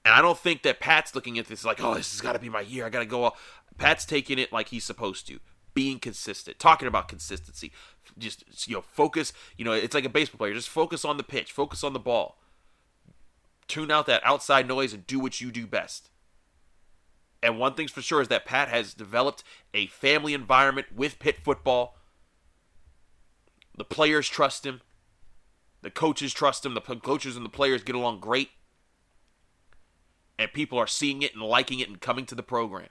And 0.04 0.14
I 0.14 0.22
don't 0.22 0.38
think 0.38 0.62
that 0.62 0.80
Pat's 0.80 1.14
looking 1.14 1.38
at 1.38 1.46
this 1.46 1.64
like, 1.64 1.82
oh, 1.82 1.94
this 1.94 2.12
has 2.12 2.20
got 2.20 2.32
to 2.32 2.38
be 2.38 2.48
my 2.48 2.60
year. 2.60 2.86
I 2.86 2.88
got 2.88 3.00
to 3.00 3.06
go. 3.06 3.24
All. 3.24 3.36
Pat's 3.76 4.04
taking 4.04 4.38
it 4.38 4.52
like 4.52 4.68
he's 4.68 4.84
supposed 4.84 5.26
to 5.28 5.40
being 5.74 5.98
consistent, 5.98 6.58
talking 6.58 6.88
about 6.88 7.08
consistency. 7.08 7.72
Just 8.16 8.66
you 8.66 8.74
know, 8.74 8.82
focus. 8.82 9.32
You 9.56 9.64
know, 9.64 9.72
it's 9.72 9.94
like 9.94 10.04
a 10.04 10.08
baseball 10.08 10.38
player. 10.38 10.54
Just 10.54 10.68
focus 10.68 11.04
on 11.04 11.16
the 11.16 11.22
pitch, 11.22 11.52
focus 11.52 11.84
on 11.84 11.92
the 11.92 11.98
ball. 11.98 12.38
Tune 13.66 13.90
out 13.90 14.06
that 14.06 14.24
outside 14.24 14.66
noise 14.66 14.92
and 14.92 15.06
do 15.06 15.20
what 15.20 15.40
you 15.40 15.52
do 15.52 15.66
best. 15.66 16.10
And 17.42 17.58
one 17.58 17.74
thing's 17.74 17.92
for 17.92 18.02
sure 18.02 18.20
is 18.20 18.28
that 18.28 18.44
Pat 18.44 18.68
has 18.68 18.94
developed 18.94 19.44
a 19.72 19.86
family 19.86 20.34
environment 20.34 20.88
with 20.94 21.18
Pitt 21.18 21.38
football. 21.44 21.96
The 23.76 23.84
players 23.84 24.28
trust 24.28 24.66
him. 24.66 24.80
The 25.82 25.90
coaches 25.90 26.34
trust 26.34 26.66
him. 26.66 26.74
The 26.74 26.80
coaches 26.80 27.36
and 27.36 27.44
the 27.44 27.50
players 27.50 27.84
get 27.84 27.94
along 27.94 28.18
great. 28.20 28.50
And 30.38 30.52
people 30.52 30.78
are 30.78 30.86
seeing 30.86 31.22
it 31.22 31.34
and 31.34 31.42
liking 31.42 31.80
it 31.80 31.88
and 31.88 32.00
coming 32.00 32.24
to 32.26 32.34
the 32.34 32.42
program. 32.42 32.88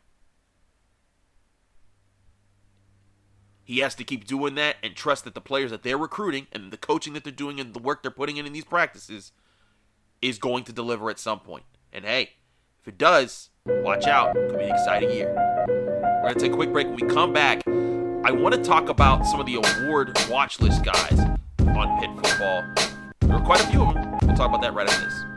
He 3.63 3.79
has 3.79 3.95
to 3.95 4.03
keep 4.03 4.25
doing 4.25 4.55
that 4.55 4.77
and 4.81 4.95
trust 4.95 5.25
that 5.25 5.35
the 5.35 5.41
players 5.41 5.71
that 5.71 5.83
they're 5.83 5.97
recruiting 5.97 6.47
and 6.53 6.71
the 6.71 6.77
coaching 6.77 7.13
that 7.13 7.23
they're 7.23 7.33
doing 7.33 7.59
and 7.59 7.73
the 7.73 7.79
work 7.79 8.01
they're 8.01 8.11
putting 8.11 8.37
in 8.37 8.45
in 8.45 8.53
these 8.53 8.63
practices 8.63 9.33
is 10.21 10.39
going 10.39 10.63
to 10.63 10.73
deliver 10.73 11.09
at 11.09 11.19
some 11.19 11.39
point. 11.39 11.65
And 11.91 12.05
hey, 12.05 12.31
if 12.81 12.87
it 12.87 12.97
does, 12.97 13.49
watch 13.65 14.07
out. 14.07 14.37
It 14.37 14.49
could 14.49 14.59
be 14.59 14.65
an 14.65 14.71
exciting 14.71 15.11
year. 15.11 15.33
We're 15.67 16.21
going 16.21 16.33
to 16.35 16.39
take 16.39 16.53
a 16.53 16.55
quick 16.55 16.71
break. 16.71 16.87
When 16.87 16.95
we 16.95 17.13
come 17.13 17.33
back, 17.33 17.61
I 17.67 18.31
want 18.31 18.55
to 18.55 18.63
talk 18.63 18.87
about 18.87 19.25
some 19.25 19.39
of 19.39 19.45
the 19.45 19.55
award 19.55 20.17
watch 20.29 20.61
list 20.61 20.85
guys 20.85 21.19
on 21.59 21.99
Pitt 21.99 22.09
football. 22.15 22.63
There 23.19 23.35
are 23.35 23.45
quite 23.45 23.61
a 23.61 23.67
few 23.67 23.83
of 23.83 23.93
them. 23.93 24.17
We'll 24.23 24.35
talk 24.37 24.47
about 24.47 24.61
that 24.61 24.73
right 24.73 24.89
after 24.89 25.05
this. 25.05 25.36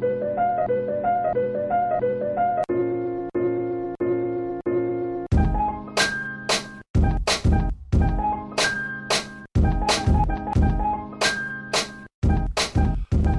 you. 0.00 0.37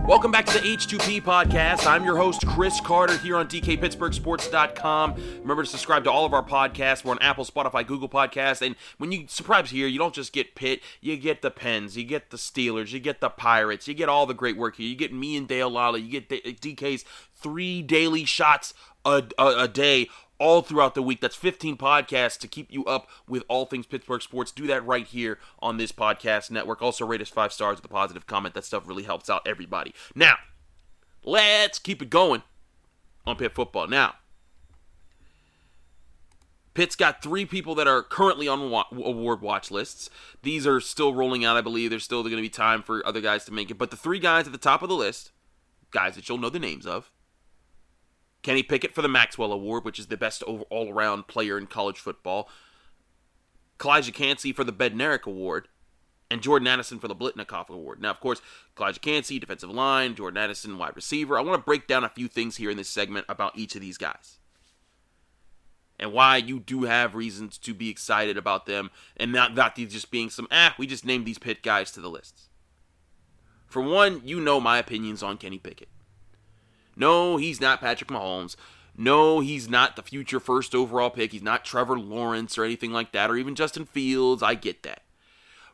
Welcome 0.10 0.32
back 0.32 0.48
to 0.48 0.54
the 0.54 0.76
H2P 0.76 1.22
podcast. 1.22 1.86
I'm 1.86 2.04
your 2.04 2.18
host, 2.18 2.44
Chris 2.48 2.82
Carter, 2.82 3.16
here 3.20 3.38
on 3.38 3.48
DKPittsburghSports.com. 3.48 5.14
Remember 5.42 5.62
to 5.62 5.70
subscribe 5.70 6.04
to 6.06 6.12
all 6.12 6.26
of 6.26 6.34
our 6.34 6.44
podcasts. 6.44 7.06
We're 7.06 7.12
on 7.12 7.22
Apple, 7.22 7.46
Spotify, 7.46 7.86
Google 7.86 8.10
Podcasts. 8.10 8.64
And 8.64 8.76
when 8.98 9.12
you 9.12 9.26
subscribe 9.28 9.68
here, 9.68 9.86
you 9.86 10.00
don't 10.00 10.16
just 10.16 10.34
get 10.34 10.56
Pitt, 10.56 10.82
you 11.00 11.16
get 11.16 11.44
the 11.44 11.52
Pens, 11.52 11.96
you 11.96 12.06
get 12.06 12.32
the 12.32 12.38
Steelers, 12.38 12.92
you 12.92 13.00
get 13.00 13.22
the 13.22 13.30
Pirates, 13.30 13.88
you 13.88 13.94
get 13.94 14.10
all 14.10 14.26
the 14.26 14.34
great 14.34 14.58
work 14.58 14.78
here. 14.78 14.88
You 14.88 14.96
get 14.96 15.14
me 15.14 15.38
and 15.38 15.48
Dale 15.48 15.70
Lolley, 15.70 16.04
you 16.04 16.20
get 16.20 16.28
DK's 16.60 17.04
uh, 17.04 17.08
three 17.36 17.84
daily 17.84 18.26
shots 18.26 18.74
a, 19.06 19.24
a, 19.38 19.46
a 19.60 19.68
day 19.68 20.10
all 20.40 20.62
throughout 20.62 20.96
the 20.96 21.02
week. 21.02 21.22
That's 21.22 21.36
15 21.36 21.78
podcasts 21.78 22.38
to 22.40 22.48
keep 22.48 22.72
you 22.72 22.86
up 22.86 23.08
with 23.28 23.44
all 23.48 23.66
things 23.66 23.86
Pittsburgh 23.86 24.22
sports. 24.22 24.52
Do 24.52 24.66
that 24.68 24.86
right 24.86 25.06
here 25.06 25.38
on 25.60 25.78
this 25.78 25.92
podcast 25.92 26.50
network. 26.50 26.82
Also, 26.82 27.06
rate 27.06 27.22
us 27.22 27.30
five 27.30 27.54
stars 27.54 27.78
with 27.78 27.86
a 27.86 27.94
positive 27.94 28.26
comment. 28.26 28.56
That 28.56 28.66
stuff 28.66 28.88
really 28.88 29.04
helps 29.04 29.30
out 29.30 29.48
everybody. 29.48 29.94
Now, 30.16 30.38
let's 31.24 31.80
keep 31.80 32.02
it 32.02 32.10
going 32.10 32.44
on 33.28 33.36
Pitt 33.36 33.54
football. 33.54 33.88
Now, 33.88 34.16
Pitt's 36.74 36.96
got 36.96 37.22
three 37.22 37.46
people 37.46 37.76
that 37.76 37.88
are 37.88 38.02
currently 38.02 38.48
on 38.48 38.60
award 38.94 39.42
watch 39.42 39.70
lists. 39.70 40.10
These 40.44 40.66
are 40.66 40.80
still 40.80 41.14
rolling 41.14 41.44
out, 41.44 41.58
I 41.58 41.62
believe. 41.62 41.90
There's 41.90 42.06
still 42.06 42.24
going 42.24 42.38
to 42.38 42.42
be 42.42 42.50
time 42.50 42.84
for 42.84 43.06
other 43.06 43.22
guys 43.22 43.44
to 43.46 43.52
make 43.52 43.70
it. 43.70 43.78
But 43.78 43.92
the 43.92 43.98
three 43.98 44.20
guys 44.20 44.46
at 44.46 44.54
the 44.54 44.58
top 44.58 44.82
of 44.82 44.88
the 44.90 44.96
list, 44.96 45.32
guys 45.92 46.16
that 46.16 46.30
you'll 46.30 46.38
know 46.38 46.50
the 46.50 46.60
names 46.60 46.86
of, 46.86 47.12
Kenny 48.42 48.64
Pickett 48.64 48.96
for 48.96 49.02
the 49.02 49.08
Maxwell 49.08 49.52
Award, 49.52 49.84
which 49.86 50.00
is 50.00 50.08
the 50.08 50.18
best 50.18 50.44
all 50.44 50.90
around 50.92 51.28
player 51.28 51.58
in 51.58 51.68
college 51.68 52.00
football. 52.00 52.50
Calijah 53.78 54.14
Kancey 54.14 54.52
for 54.54 54.64
the 54.64 54.74
Bednarik 54.74 55.24
Award. 55.24 55.68
and 56.32 56.42
Jordan 56.42 56.68
Addison 56.68 57.00
for 57.00 57.08
the 57.08 57.16
Biletnikoff 57.16 57.70
Award. 57.70 58.02
Now, 58.02 58.12
of 58.12 58.20
course, 58.20 58.42
Calijah 58.76 59.02
Kancey, 59.02 59.40
defensive 59.40 59.72
line, 59.72 60.16
Jordan 60.16 60.38
Addison, 60.38 60.78
wide 60.78 60.96
receiver. 60.96 61.38
I 61.38 61.42
want 61.42 61.60
to 61.60 61.66
break 61.66 61.88
down 61.88 62.04
a 62.04 62.10
few 62.10 62.28
things 62.28 62.58
here 62.58 62.70
in 62.70 62.78
this 62.78 62.90
segment 62.90 63.26
about 63.28 63.58
each 63.58 63.76
of 63.76 63.82
these 63.82 63.98
guys 63.98 64.38
and 66.00 66.14
why 66.14 66.38
you 66.38 66.60
do 66.60 66.84
have 66.84 67.16
reasons 67.16 67.58
to 67.58 67.74
be 67.74 67.90
excited 67.90 68.38
about 68.38 68.66
them 68.66 68.90
and 69.18 69.32
not, 69.32 69.54
not 69.54 69.76
these 69.76 69.92
just 69.92 70.12
being 70.12 70.30
some, 70.30 70.48
ah, 70.52 70.74
we 70.78 70.88
just 70.88 71.06
named 71.06 71.26
these 71.26 71.38
Pitt 71.38 71.62
guys 71.62 71.92
to 71.92 72.00
the 72.00 72.10
lists. 72.10 72.50
For 73.68 73.82
one, 73.82 74.22
you 74.24 74.40
know 74.40 74.60
my 74.60 74.78
opinions 74.78 75.22
on 75.22 75.38
Kenny 75.38 75.60
Pickett. 75.60 75.90
No, 77.00 77.38
he's 77.38 77.62
not 77.62 77.80
Patrick 77.80 78.10
Mahomes. 78.10 78.58
No, 78.96 79.40
he's 79.40 79.70
not 79.70 79.96
the 79.96 80.04
future 80.04 80.42
first 80.42 80.76
overall 80.76 81.10
pick. 81.10 81.32
He's 81.32 81.42
not 81.42 81.64
Trevor 81.64 81.98
Lawrence 81.98 82.58
or 82.58 82.66
anything 82.66 82.92
like 82.92 83.14
that, 83.14 83.32
or 83.32 83.38
even 83.38 83.56
Justin 83.56 83.86
Fields. 83.86 84.44
I 84.44 84.56
get 84.56 84.84
that. 84.84 85.04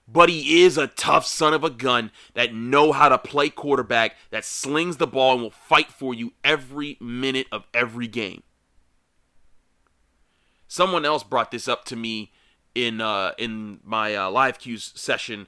But 0.07 0.29
he 0.29 0.61
is 0.61 0.77
a 0.77 0.85
tough 0.85 1.25
son 1.25 1.55
of 1.55 1.63
a 1.63 1.71
gun 1.71 2.11
that 2.35 2.53
know 2.53 2.91
how 2.91 3.09
to 3.09 3.17
play 3.17 3.49
quarterback, 3.49 4.15
that 4.29 4.45
slings 4.45 4.97
the 4.97 5.07
ball 5.07 5.33
and 5.33 5.41
will 5.41 5.49
fight 5.49 5.91
for 5.91 6.13
you 6.13 6.33
every 6.43 6.97
minute 7.01 7.47
of 7.51 7.65
every 7.73 8.07
game. 8.07 8.43
Someone 10.67 11.05
else 11.05 11.23
brought 11.23 11.49
this 11.49 11.67
up 11.67 11.85
to 11.85 11.95
me 11.95 12.31
in 12.75 13.01
uh, 13.01 13.31
in 13.39 13.79
my 13.83 14.15
uh, 14.15 14.29
live 14.29 14.59
cues 14.59 14.91
session 14.95 15.47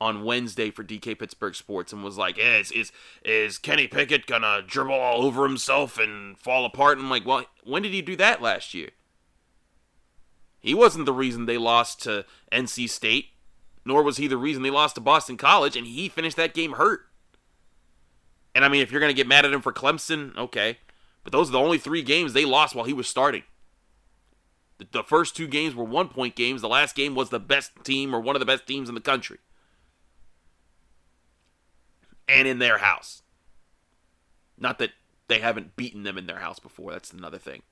on 0.00 0.24
Wednesday 0.24 0.70
for 0.70 0.82
DK 0.82 1.18
Pittsburgh 1.18 1.54
Sports 1.54 1.92
and 1.92 2.02
was 2.02 2.18
like, 2.18 2.36
"Is 2.38 2.70
is 2.72 2.92
is 3.24 3.58
Kenny 3.58 3.86
Pickett 3.86 4.26
gonna 4.26 4.62
dribble 4.62 4.94
all 4.94 5.24
over 5.24 5.46
himself 5.46 5.98
and 5.98 6.38
fall 6.38 6.64
apart?" 6.64 6.98
And 6.98 7.04
I'm 7.06 7.10
like, 7.10 7.24
"Well, 7.24 7.46
when 7.62 7.82
did 7.82 7.92
he 7.92 8.02
do 8.02 8.16
that 8.16 8.42
last 8.42 8.74
year? 8.74 8.90
He 10.60 10.74
wasn't 10.74 11.06
the 11.06 11.12
reason 11.12 11.46
they 11.46 11.58
lost 11.58 12.02
to 12.02 12.24
NC 12.50 12.88
State, 12.88 13.30
nor 13.84 14.02
was 14.02 14.16
he 14.16 14.26
the 14.26 14.36
reason 14.36 14.62
they 14.62 14.70
lost 14.70 14.96
to 14.96 15.00
Boston 15.00 15.36
College, 15.36 15.76
and 15.76 15.86
he 15.86 16.08
finished 16.08 16.36
that 16.36 16.54
game 16.54 16.72
hurt. 16.72 17.06
And 18.54 18.64
I 18.64 18.68
mean, 18.68 18.82
if 18.82 18.90
you're 18.90 19.00
gonna 19.00 19.12
get 19.12 19.28
mad 19.28 19.44
at 19.44 19.52
him 19.52 19.62
for 19.62 19.72
Clemson, 19.72 20.36
okay, 20.36 20.78
but 21.22 21.32
those 21.32 21.48
are 21.48 21.52
the 21.52 21.60
only 21.60 21.78
three 21.78 22.02
games 22.02 22.32
they 22.32 22.44
lost 22.44 22.74
while 22.74 22.84
he 22.84 22.92
was 22.92 23.08
starting." 23.08 23.44
The 24.90 25.04
first 25.04 25.36
two 25.36 25.46
games 25.46 25.74
were 25.74 25.84
one 25.84 26.08
point 26.08 26.34
games. 26.34 26.60
The 26.60 26.68
last 26.68 26.96
game 26.96 27.14
was 27.14 27.30
the 27.30 27.38
best 27.38 27.70
team 27.84 28.12
or 28.12 28.18
one 28.18 28.34
of 28.34 28.40
the 28.40 28.46
best 28.46 28.66
teams 28.66 28.88
in 28.88 28.96
the 28.96 29.00
country 29.00 29.38
and 32.28 32.48
in 32.48 32.58
their 32.58 32.78
house. 32.78 33.22
Not 34.58 34.78
that 34.78 34.90
they 35.28 35.40
haven't 35.40 35.76
beaten 35.76 36.02
them 36.02 36.18
in 36.18 36.26
their 36.26 36.38
house 36.38 36.58
before. 36.58 36.92
That's 36.92 37.12
another 37.12 37.38
thing. 37.38 37.62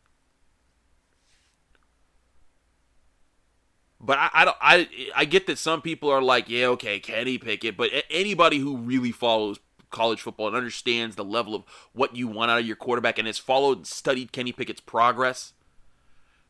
But 4.00 4.18
I, 4.18 4.30
I 4.32 4.44
don't 4.44 4.56
I 4.60 4.88
I 5.14 5.24
get 5.24 5.46
that 5.46 5.58
some 5.58 5.80
people 5.80 6.10
are 6.10 6.22
like, 6.22 6.48
yeah, 6.48 6.66
okay, 6.66 6.98
Kenny 6.98 7.38
Pickett, 7.38 7.76
but 7.76 7.90
anybody 8.10 8.58
who 8.58 8.76
really 8.76 9.12
follows 9.12 9.60
college 9.90 10.20
football 10.20 10.48
and 10.48 10.56
understands 10.56 11.14
the 11.14 11.24
level 11.24 11.54
of 11.54 11.62
what 11.92 12.16
you 12.16 12.26
want 12.26 12.50
out 12.50 12.58
of 12.58 12.66
your 12.66 12.74
quarterback 12.74 13.18
and 13.18 13.26
has 13.26 13.38
followed 13.38 13.78
and 13.78 13.86
studied 13.86 14.32
Kenny 14.32 14.50
Pickett's 14.50 14.80
progress, 14.80 15.52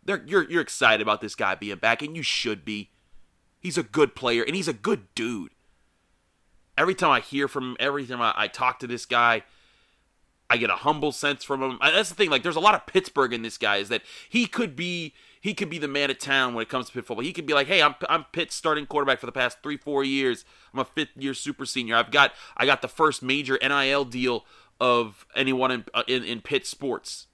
you're 0.06 0.50
you're 0.50 0.62
excited 0.62 1.02
about 1.02 1.20
this 1.20 1.34
guy 1.34 1.54
being 1.54 1.76
back, 1.76 2.00
and 2.00 2.16
you 2.16 2.22
should 2.22 2.64
be. 2.64 2.90
He's 3.60 3.78
a 3.78 3.84
good 3.84 4.16
player, 4.16 4.42
and 4.42 4.56
he's 4.56 4.66
a 4.66 4.72
good 4.72 5.14
dude 5.14 5.52
every 6.76 6.94
time 6.94 7.10
I 7.10 7.20
hear 7.20 7.48
from 7.48 7.70
him, 7.70 7.76
every 7.80 8.06
time 8.06 8.20
I, 8.20 8.32
I 8.36 8.48
talk 8.48 8.78
to 8.80 8.86
this 8.86 9.06
guy, 9.06 9.42
I 10.48 10.56
get 10.58 10.70
a 10.70 10.76
humble 10.76 11.12
sense 11.12 11.44
from 11.44 11.62
him. 11.62 11.78
That's 11.80 12.10
the 12.10 12.14
thing. 12.14 12.30
Like, 12.30 12.42
there's 12.42 12.56
a 12.56 12.60
lot 12.60 12.74
of 12.74 12.86
Pittsburgh 12.86 13.32
in 13.32 13.42
this 13.42 13.56
guy. 13.56 13.76
Is 13.76 13.88
that 13.88 14.02
he 14.28 14.46
could 14.46 14.76
be 14.76 15.14
he 15.40 15.54
could 15.54 15.70
be 15.70 15.78
the 15.78 15.88
man 15.88 16.10
of 16.10 16.18
town 16.18 16.54
when 16.54 16.62
it 16.62 16.68
comes 16.68 16.86
to 16.86 16.92
Pitt 16.92 17.06
football. 17.06 17.24
He 17.24 17.32
could 17.32 17.46
be 17.46 17.54
like, 17.54 17.66
hey, 17.66 17.82
I'm 17.82 17.94
I'm 18.08 18.24
Pitt's 18.32 18.54
starting 18.54 18.86
quarterback 18.86 19.18
for 19.18 19.26
the 19.26 19.32
past 19.32 19.58
three 19.62 19.76
four 19.76 20.04
years. 20.04 20.44
I'm 20.72 20.80
a 20.80 20.84
fifth 20.84 21.16
year 21.16 21.34
super 21.34 21.64
senior. 21.64 21.96
I've 21.96 22.10
got 22.10 22.32
I 22.56 22.66
got 22.66 22.82
the 22.82 22.88
first 22.88 23.22
major 23.22 23.58
NIL 23.62 24.04
deal 24.04 24.44
of 24.80 25.26
anyone 25.34 25.70
in 25.70 25.84
uh, 25.94 26.02
in, 26.06 26.22
in 26.22 26.42
Pitt 26.42 26.66
sports. 26.66 27.28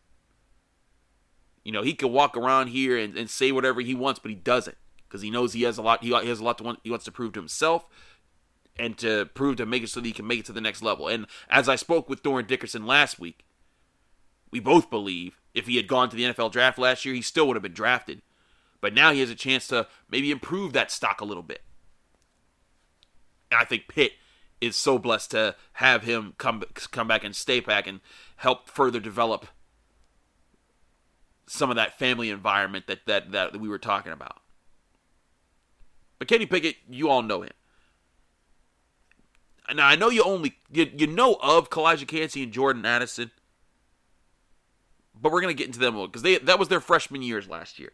You 1.64 1.72
know, 1.72 1.82
he 1.82 1.92
could 1.92 2.12
walk 2.12 2.36
around 2.36 2.68
here 2.68 2.96
and, 2.96 3.16
and 3.16 3.28
say 3.28 3.52
whatever 3.52 3.80
he 3.80 3.94
wants, 3.94 4.20
but 4.20 4.30
he 4.30 4.36
doesn't 4.36 4.76
because 5.08 5.22
he 5.22 5.30
knows 5.30 5.52
he 5.52 5.62
has 5.64 5.76
a 5.76 5.82
lot. 5.82 6.02
He 6.04 6.12
has 6.12 6.40
a 6.40 6.44
lot 6.44 6.58
to 6.58 6.64
want. 6.64 6.78
He 6.84 6.90
wants 6.90 7.04
to 7.06 7.12
prove 7.12 7.32
to 7.32 7.40
himself 7.40 7.84
and 8.78 8.96
to 8.98 9.26
prove 9.34 9.56
to 9.56 9.66
make 9.66 9.82
it 9.82 9.88
so 9.88 10.00
that 10.00 10.06
he 10.06 10.12
can 10.12 10.26
make 10.26 10.40
it 10.40 10.46
to 10.46 10.52
the 10.52 10.60
next 10.60 10.82
level. 10.82 11.08
And 11.08 11.26
as 11.48 11.68
I 11.68 11.76
spoke 11.76 12.08
with 12.08 12.22
Dorin 12.22 12.46
Dickerson 12.46 12.86
last 12.86 13.18
week, 13.18 13.44
we 14.50 14.60
both 14.60 14.90
believe 14.90 15.40
if 15.54 15.66
he 15.66 15.76
had 15.76 15.88
gone 15.88 16.08
to 16.10 16.16
the 16.16 16.24
NFL 16.24 16.52
draft 16.52 16.78
last 16.78 17.04
year, 17.04 17.14
he 17.14 17.22
still 17.22 17.46
would 17.46 17.56
have 17.56 17.62
been 17.62 17.72
drafted. 17.72 18.22
But 18.80 18.94
now 18.94 19.12
he 19.12 19.20
has 19.20 19.30
a 19.30 19.34
chance 19.34 19.66
to 19.68 19.88
maybe 20.08 20.30
improve 20.30 20.72
that 20.72 20.90
stock 20.90 21.20
a 21.20 21.24
little 21.24 21.42
bit. 21.42 21.62
And 23.50 23.60
I 23.60 23.64
think 23.64 23.88
Pitt 23.88 24.12
is 24.60 24.76
so 24.76 24.98
blessed 24.98 25.32
to 25.32 25.56
have 25.74 26.02
him 26.04 26.34
come 26.38 26.62
come 26.74 27.08
back 27.08 27.24
and 27.24 27.34
stay 27.34 27.60
back 27.60 27.86
and 27.86 28.00
help 28.36 28.68
further 28.68 29.00
develop 29.00 29.46
some 31.46 31.70
of 31.70 31.76
that 31.76 31.98
family 31.98 32.30
environment 32.30 32.86
that 32.86 33.00
that 33.06 33.32
that 33.32 33.58
we 33.60 33.68
were 33.68 33.78
talking 33.78 34.12
about. 34.12 34.40
But 36.18 36.28
Kenny 36.28 36.46
Pickett, 36.46 36.76
you 36.88 37.08
all 37.08 37.22
know 37.22 37.42
him. 37.42 37.52
Now 39.74 39.86
I 39.86 39.96
know 39.96 40.08
you 40.08 40.22
only 40.22 40.58
you, 40.70 40.90
you 40.96 41.06
know 41.06 41.36
of 41.42 41.70
Calijah 41.70 42.08
Kancey 42.08 42.42
and 42.42 42.52
Jordan 42.52 42.84
Addison, 42.86 43.30
but 45.20 45.30
we're 45.30 45.40
gonna 45.40 45.54
get 45.54 45.66
into 45.66 45.78
them 45.78 45.94
because 46.06 46.22
they 46.22 46.38
that 46.38 46.58
was 46.58 46.68
their 46.68 46.80
freshman 46.80 47.22
years 47.22 47.48
last 47.48 47.78
year. 47.78 47.92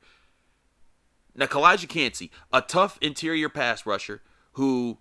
Now 1.35 1.47
Calijah 1.47 1.89
Kancey, 1.89 2.31
a 2.53 2.61
tough 2.61 2.99
interior 3.01 3.49
pass 3.49 3.85
rusher 3.85 4.23
who, 4.53 4.99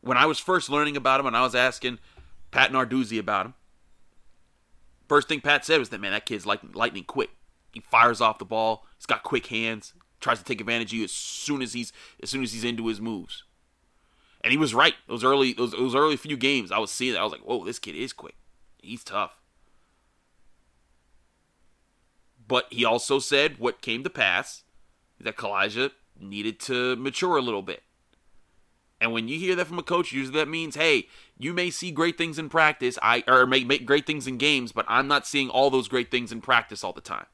when 0.00 0.16
I 0.16 0.26
was 0.26 0.38
first 0.38 0.70
learning 0.70 0.96
about 0.96 1.20
him 1.20 1.26
and 1.26 1.36
I 1.36 1.42
was 1.42 1.54
asking 1.54 1.98
Pat 2.50 2.72
Narduzzi 2.72 3.18
about 3.18 3.46
him, 3.46 3.54
first 5.08 5.28
thing 5.28 5.42
Pat 5.42 5.64
said 5.64 5.78
was 5.78 5.90
that 5.90 6.00
man 6.00 6.12
that 6.12 6.26
kid's 6.26 6.46
lightning, 6.46 6.72
lightning 6.72 7.04
quick. 7.04 7.30
He 7.72 7.80
fires 7.80 8.20
off 8.20 8.38
the 8.38 8.44
ball. 8.44 8.86
He's 8.96 9.06
got 9.06 9.24
quick 9.24 9.46
hands. 9.46 9.92
Tries 10.20 10.38
to 10.38 10.44
take 10.44 10.60
advantage 10.60 10.92
of 10.92 10.98
you 10.98 11.04
as 11.04 11.12
soon 11.12 11.60
as 11.60 11.74
he's 11.74 11.92
as 12.22 12.30
soon 12.30 12.42
as 12.42 12.52
he's 12.54 12.64
into 12.64 12.86
his 12.86 13.00
moves. 13.00 13.44
And 14.44 14.52
he 14.52 14.58
was 14.58 14.74
right. 14.74 14.94
Those 15.08 15.24
early 15.24 15.54
those, 15.54 15.72
those 15.72 15.94
early 15.94 16.18
few 16.18 16.36
games, 16.36 16.70
I 16.70 16.78
was 16.78 16.90
seeing 16.90 17.14
that. 17.14 17.20
I 17.20 17.24
was 17.24 17.32
like, 17.32 17.40
whoa, 17.40 17.64
this 17.64 17.78
kid 17.78 17.96
is 17.96 18.12
quick. 18.12 18.36
He's 18.80 19.02
tough. 19.02 19.40
But 22.46 22.66
he 22.70 22.84
also 22.84 23.18
said 23.18 23.58
what 23.58 23.80
came 23.80 24.04
to 24.04 24.10
pass 24.10 24.64
that 25.18 25.38
Calijah 25.38 25.92
needed 26.20 26.60
to 26.60 26.94
mature 26.96 27.38
a 27.38 27.42
little 27.42 27.62
bit. 27.62 27.82
And 29.00 29.12
when 29.12 29.28
you 29.28 29.38
hear 29.38 29.56
that 29.56 29.66
from 29.66 29.78
a 29.78 29.82
coach, 29.82 30.12
usually 30.12 30.38
that 30.38 30.48
means, 30.48 30.76
hey, 30.76 31.08
you 31.38 31.54
may 31.54 31.70
see 31.70 31.90
great 31.90 32.18
things 32.18 32.38
in 32.38 32.50
practice, 32.50 32.98
I 33.02 33.24
or 33.26 33.46
make, 33.46 33.66
make 33.66 33.86
great 33.86 34.06
things 34.06 34.26
in 34.26 34.36
games, 34.36 34.72
but 34.72 34.84
I'm 34.88 35.08
not 35.08 35.26
seeing 35.26 35.48
all 35.48 35.70
those 35.70 35.88
great 35.88 36.10
things 36.10 36.32
in 36.32 36.42
practice 36.42 36.84
all 36.84 36.92
the 36.92 37.00
time. 37.00 37.26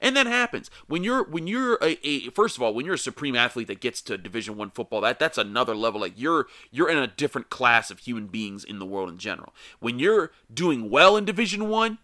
And 0.00 0.16
that 0.16 0.26
happens 0.26 0.70
when 0.86 1.04
you're 1.04 1.24
when 1.24 1.46
you're 1.46 1.74
a, 1.82 1.98
a, 2.06 2.30
first 2.30 2.56
of 2.56 2.62
all 2.62 2.74
when 2.74 2.84
you're 2.84 2.94
a 2.94 2.98
supreme 2.98 3.36
athlete 3.36 3.68
that 3.68 3.80
gets 3.80 4.00
to 4.02 4.18
Division 4.18 4.56
One 4.56 4.70
football. 4.70 5.00
That 5.00 5.18
that's 5.18 5.38
another 5.38 5.74
level. 5.74 6.00
Like 6.00 6.14
you're 6.16 6.46
you're 6.70 6.90
in 6.90 6.98
a 6.98 7.06
different 7.06 7.50
class 7.50 7.90
of 7.90 8.00
human 8.00 8.26
beings 8.26 8.64
in 8.64 8.78
the 8.78 8.86
world 8.86 9.08
in 9.08 9.18
general. 9.18 9.54
When 9.80 9.98
you're 9.98 10.32
doing 10.52 10.90
well 10.90 11.16
in 11.16 11.24
Division 11.24 11.68
One 11.68 11.98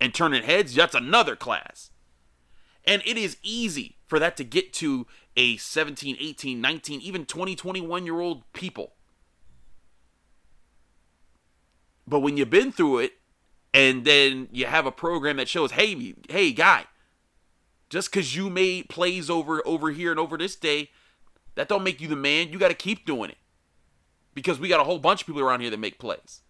and 0.00 0.14
turning 0.14 0.42
heads, 0.42 0.74
that's 0.74 0.94
another 0.94 1.36
class. 1.36 1.90
And 2.86 3.02
it 3.06 3.16
is 3.16 3.36
easy 3.42 3.96
for 4.06 4.18
that 4.18 4.36
to 4.36 4.44
get 4.44 4.72
to 4.74 5.06
a 5.36 5.56
17, 5.56 6.16
18, 6.20 6.60
19, 6.60 7.00
even 7.00 7.24
20, 7.24 7.56
21 7.56 8.04
year 8.04 8.20
old 8.20 8.50
people. 8.52 8.92
But 12.06 12.20
when 12.20 12.36
you've 12.36 12.50
been 12.50 12.72
through 12.72 12.98
it 12.98 13.12
and 13.72 14.04
then 14.04 14.48
you 14.52 14.66
have 14.66 14.86
a 14.86 14.92
program 14.92 15.38
that 15.38 15.48
shows, 15.48 15.72
hey, 15.72 16.14
hey, 16.28 16.52
guy, 16.52 16.84
just 17.90 18.10
because 18.10 18.34
you 18.34 18.50
made 18.50 18.88
plays 18.88 19.30
over 19.30 19.66
over 19.66 19.90
here 19.90 20.10
and 20.10 20.20
over 20.20 20.36
this 20.36 20.56
day, 20.56 20.90
that 21.54 21.68
don't 21.68 21.84
make 21.84 22.00
you 22.00 22.08
the 22.08 22.16
man. 22.16 22.50
You 22.50 22.58
got 22.58 22.68
to 22.68 22.74
keep 22.74 23.06
doing 23.06 23.30
it 23.30 23.38
because 24.34 24.58
we 24.58 24.68
got 24.68 24.80
a 24.80 24.84
whole 24.84 24.98
bunch 24.98 25.22
of 25.22 25.26
people 25.26 25.42
around 25.42 25.60
here 25.60 25.70
that 25.70 25.78
make 25.78 25.98
plays. 25.98 26.42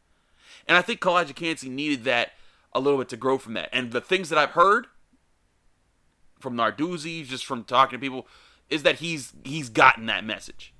And 0.67 0.77
I 0.77 0.83
think 0.83 1.01
Calijah 1.01 1.35
Kancey 1.35 1.69
needed 1.69 2.05
that 2.05 2.33
a 2.73 2.81
little 2.81 2.99
bit 2.99 3.09
to 3.11 3.17
grow 3.17 3.39
from 3.39 3.55
that. 3.55 3.69
And 3.73 3.93
the 3.93 4.01
things 4.01 4.29
that 4.31 4.39
I've 4.39 4.51
heard 4.51 4.87
from 6.41 6.57
Narduzzi, 6.57 7.27
just 7.27 7.47
from 7.47 7.65
talking 7.65 7.99
to 7.99 8.01
people, 8.01 8.27
is 8.69 8.83
that 8.83 8.97
he's 8.97 9.33
he's 9.45 9.69
gotten 9.69 10.07
that 10.07 10.25
message. 10.25 10.74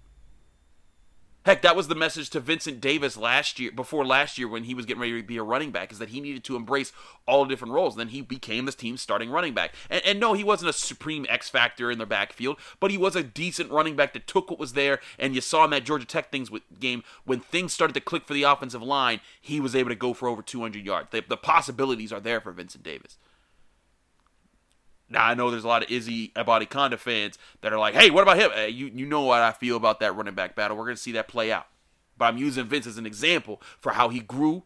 Heck, 1.45 1.61
that 1.61 1.77
was 1.77 1.89
the 1.89 1.95
message 1.95 2.31
to 2.31 2.41
Vincent 2.41 2.81
Davis 2.81 3.19
last 3.19 3.61
year, 3.61 3.71
before 3.71 4.07
last 4.07 4.39
year 4.39 4.49
when 4.49 4.65
he 4.65 4.75
was 4.75 4.87
getting 4.87 5.03
ready 5.03 5.21
to 5.21 5.27
be 5.27 5.37
a 5.37 5.43
running 5.43 5.71
back, 5.71 5.93
is 5.93 5.99
that 5.99 6.09
he 6.09 6.23
needed 6.23 6.43
to 6.45 6.57
embrace 6.57 6.91
all 7.27 7.45
the 7.45 7.51
different 7.51 7.75
roles. 7.75 7.93
And 7.95 8.01
then 8.01 8.09
he 8.09 8.23
became 8.23 8.65
this 8.65 8.75
team's 8.75 9.03
starting 9.03 9.29
running 9.29 9.53
back. 9.53 9.75
And, 9.91 10.03
and 10.07 10.19
no, 10.19 10.33
he 10.33 10.43
wasn't 10.43 10.71
a 10.71 10.73
supreme 10.73 11.27
X 11.29 11.51
factor 11.51 11.91
in 11.91 11.99
their 11.99 12.07
backfield, 12.07 12.57
but 12.81 12.91
he 12.91 12.97
was 12.97 13.15
a 13.15 13.23
decent 13.23 13.71
running 13.71 13.95
back 13.95 14.15
that 14.15 14.27
took 14.27 14.49
what 14.49 14.59
was 14.59 14.73
there. 14.73 15.01
And 15.19 15.35
you 15.35 15.43
saw 15.43 15.65
in 15.65 15.71
that 15.73 15.85
Georgia 15.85 16.07
Tech 16.07 16.33
things 16.33 16.51
with, 16.51 16.63
game 16.81 17.05
when 17.27 17.41
things 17.41 17.75
started 17.75 17.93
to 17.93 18.01
click 18.01 18.27
for 18.27 18.33
the 18.33 18.45
offensive 18.45 18.83
line, 18.83 19.21
he 19.39 19.61
was 19.61 19.77
able 19.77 19.91
to 19.91 19.97
go 19.97 20.15
for 20.15 20.29
over 20.29 20.41
200 20.41 20.83
yards. 20.83 21.11
The, 21.11 21.23
the 21.29 21.37
possibilities 21.37 22.11
are 22.11 22.21
there 22.21 22.41
for 22.41 22.53
Vincent 22.53 22.83
Davis. 22.83 23.19
Now 25.15 25.27
I 25.27 25.35
know 25.35 25.51
there's 25.51 25.65
a 25.65 25.69
lot 25.69 25.83
of 25.83 25.91
Izzy 25.91 26.29
Abanikanda 26.37 26.99
fans 26.99 27.39
that 27.63 27.73
are 27.73 27.79
like, 27.79 27.95
"Hey, 27.95 28.11
what 28.11 28.23
about 28.23 28.37
him?" 28.37 28.51
Hey, 28.53 28.69
you 28.69 28.91
you 28.93 29.07
know 29.07 29.23
what 29.23 29.41
I 29.41 29.53
feel 29.53 29.77
about 29.77 30.01
that 30.01 30.15
running 30.15 30.35
back 30.35 30.55
battle. 30.55 30.77
We're 30.77 30.87
gonna 30.87 30.97
see 30.97 31.13
that 31.13 31.29
play 31.29 31.51
out. 31.51 31.67
But 32.19 32.27
I'm 32.27 32.37
using 32.37 32.67
Vince 32.67 32.87
as 32.87 32.99
an 32.99 33.07
example 33.07 33.63
for 33.81 33.93
how 33.93 34.09
he 34.09 34.21
grew 34.21 34.65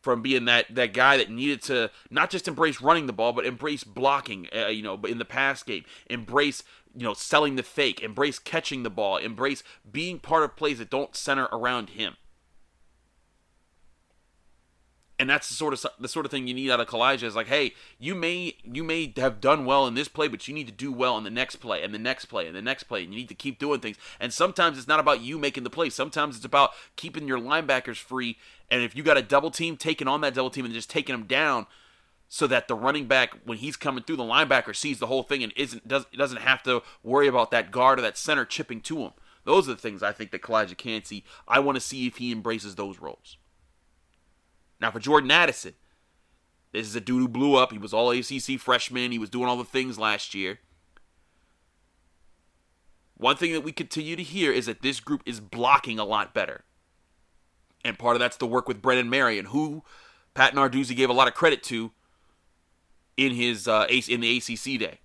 from 0.00 0.22
being 0.22 0.44
that 0.44 0.74
that 0.74 0.92
guy 0.92 1.16
that 1.16 1.30
needed 1.30 1.62
to 1.62 1.90
not 2.10 2.30
just 2.30 2.48
embrace 2.48 2.80
running 2.80 3.06
the 3.06 3.12
ball, 3.12 3.32
but 3.32 3.46
embrace 3.46 3.84
blocking. 3.84 4.48
Uh, 4.54 4.66
you 4.66 4.82
know, 4.82 4.96
but 4.96 5.10
in 5.10 5.18
the 5.18 5.24
pass 5.24 5.62
game, 5.62 5.84
embrace 6.10 6.62
you 6.94 7.04
know 7.04 7.14
selling 7.14 7.56
the 7.56 7.62
fake, 7.62 8.00
embrace 8.00 8.38
catching 8.38 8.82
the 8.82 8.90
ball, 8.90 9.16
embrace 9.16 9.62
being 9.90 10.18
part 10.18 10.42
of 10.42 10.56
plays 10.56 10.78
that 10.78 10.90
don't 10.90 11.16
center 11.16 11.48
around 11.52 11.90
him 11.90 12.16
and 15.18 15.28
that's 15.28 15.48
the 15.48 15.54
sort 15.54 15.74
of 15.74 15.84
the 15.98 16.08
sort 16.08 16.24
of 16.24 16.30
thing 16.30 16.46
you 16.46 16.54
need 16.54 16.70
out 16.70 16.80
of 16.80 16.86
Calijah 16.86 17.24
is 17.24 17.34
like, 17.34 17.48
hey, 17.48 17.74
you 17.98 18.14
may 18.14 18.54
you 18.62 18.84
may 18.84 19.12
have 19.16 19.40
done 19.40 19.64
well 19.64 19.86
in 19.86 19.94
this 19.94 20.08
play, 20.08 20.28
but 20.28 20.46
you 20.46 20.54
need 20.54 20.66
to 20.68 20.72
do 20.72 20.92
well 20.92 21.18
in 21.18 21.24
the 21.24 21.30
next 21.30 21.56
play 21.56 21.82
and 21.82 21.92
the 21.92 21.98
next 21.98 22.26
play 22.26 22.46
and 22.46 22.54
the 22.54 22.62
next 22.62 22.84
play, 22.84 23.02
and 23.02 23.12
you 23.12 23.18
need 23.18 23.28
to 23.28 23.34
keep 23.34 23.58
doing 23.58 23.80
things. 23.80 23.96
And 24.20 24.32
sometimes 24.32 24.78
it's 24.78 24.88
not 24.88 25.00
about 25.00 25.20
you 25.20 25.38
making 25.38 25.64
the 25.64 25.70
play. 25.70 25.90
Sometimes 25.90 26.36
it's 26.36 26.44
about 26.44 26.70
keeping 26.96 27.26
your 27.26 27.38
linebackers 27.38 27.96
free. 27.96 28.36
And 28.70 28.82
if 28.82 28.94
you 28.94 29.02
got 29.02 29.16
a 29.16 29.22
double 29.22 29.50
team, 29.50 29.76
taking 29.76 30.08
on 30.08 30.20
that 30.20 30.34
double 30.34 30.50
team 30.50 30.64
and 30.64 30.74
just 30.74 30.90
taking 30.90 31.14
them 31.14 31.26
down, 31.26 31.66
so 32.28 32.46
that 32.46 32.68
the 32.68 32.74
running 32.74 33.06
back, 33.06 33.34
when 33.44 33.58
he's 33.58 33.76
coming 33.76 34.04
through, 34.04 34.16
the 34.16 34.22
linebacker 34.22 34.76
sees 34.76 34.98
the 34.98 35.06
whole 35.06 35.22
thing 35.22 35.42
and 35.42 35.52
isn't 35.56 35.88
does, 35.88 36.04
doesn't 36.16 36.42
have 36.42 36.62
to 36.62 36.82
worry 37.02 37.26
about 37.26 37.50
that 37.50 37.70
guard 37.70 37.98
or 37.98 38.02
that 38.02 38.18
center 38.18 38.44
chipping 38.44 38.80
to 38.82 38.98
him. 38.98 39.12
Those 39.44 39.68
are 39.68 39.72
the 39.72 39.80
things 39.80 40.02
I 40.02 40.12
think 40.12 40.30
that 40.30 40.42
Calijah 40.42 40.76
can 40.76 41.04
see. 41.04 41.24
I 41.48 41.58
want 41.58 41.76
to 41.76 41.80
see 41.80 42.06
if 42.06 42.18
he 42.18 42.30
embraces 42.30 42.74
those 42.74 43.00
roles. 43.00 43.38
Now 44.80 44.90
for 44.90 45.00
Jordan 45.00 45.30
Addison, 45.30 45.74
this 46.72 46.86
is 46.86 46.94
a 46.94 47.00
dude 47.00 47.20
who 47.20 47.28
blew 47.28 47.56
up. 47.56 47.72
He 47.72 47.78
was 47.78 47.94
all 47.94 48.10
ACC 48.10 48.58
freshman. 48.58 49.12
He 49.12 49.18
was 49.18 49.30
doing 49.30 49.48
all 49.48 49.56
the 49.56 49.64
things 49.64 49.98
last 49.98 50.34
year. 50.34 50.60
One 53.16 53.36
thing 53.36 53.52
that 53.52 53.62
we 53.62 53.72
continue 53.72 54.14
to 54.14 54.22
hear 54.22 54.52
is 54.52 54.66
that 54.66 54.82
this 54.82 55.00
group 55.00 55.22
is 55.26 55.40
blocking 55.40 55.98
a 55.98 56.04
lot 56.04 56.34
better. 56.34 56.64
And 57.84 57.98
part 57.98 58.16
of 58.16 58.20
that's 58.20 58.36
the 58.36 58.46
work 58.46 58.68
with 58.68 58.82
Brennan 58.82 59.10
Marion, 59.10 59.46
who 59.46 59.82
Pat 60.34 60.54
Narduzzi 60.54 60.94
gave 60.94 61.10
a 61.10 61.14
lot 61.14 61.26
of 61.26 61.34
credit 61.34 61.62
to 61.64 61.90
in 63.16 63.32
his 63.32 63.66
uh, 63.66 63.86
in 64.08 64.20
the 64.20 64.36
ACC 64.36 64.78
day. 64.78 65.00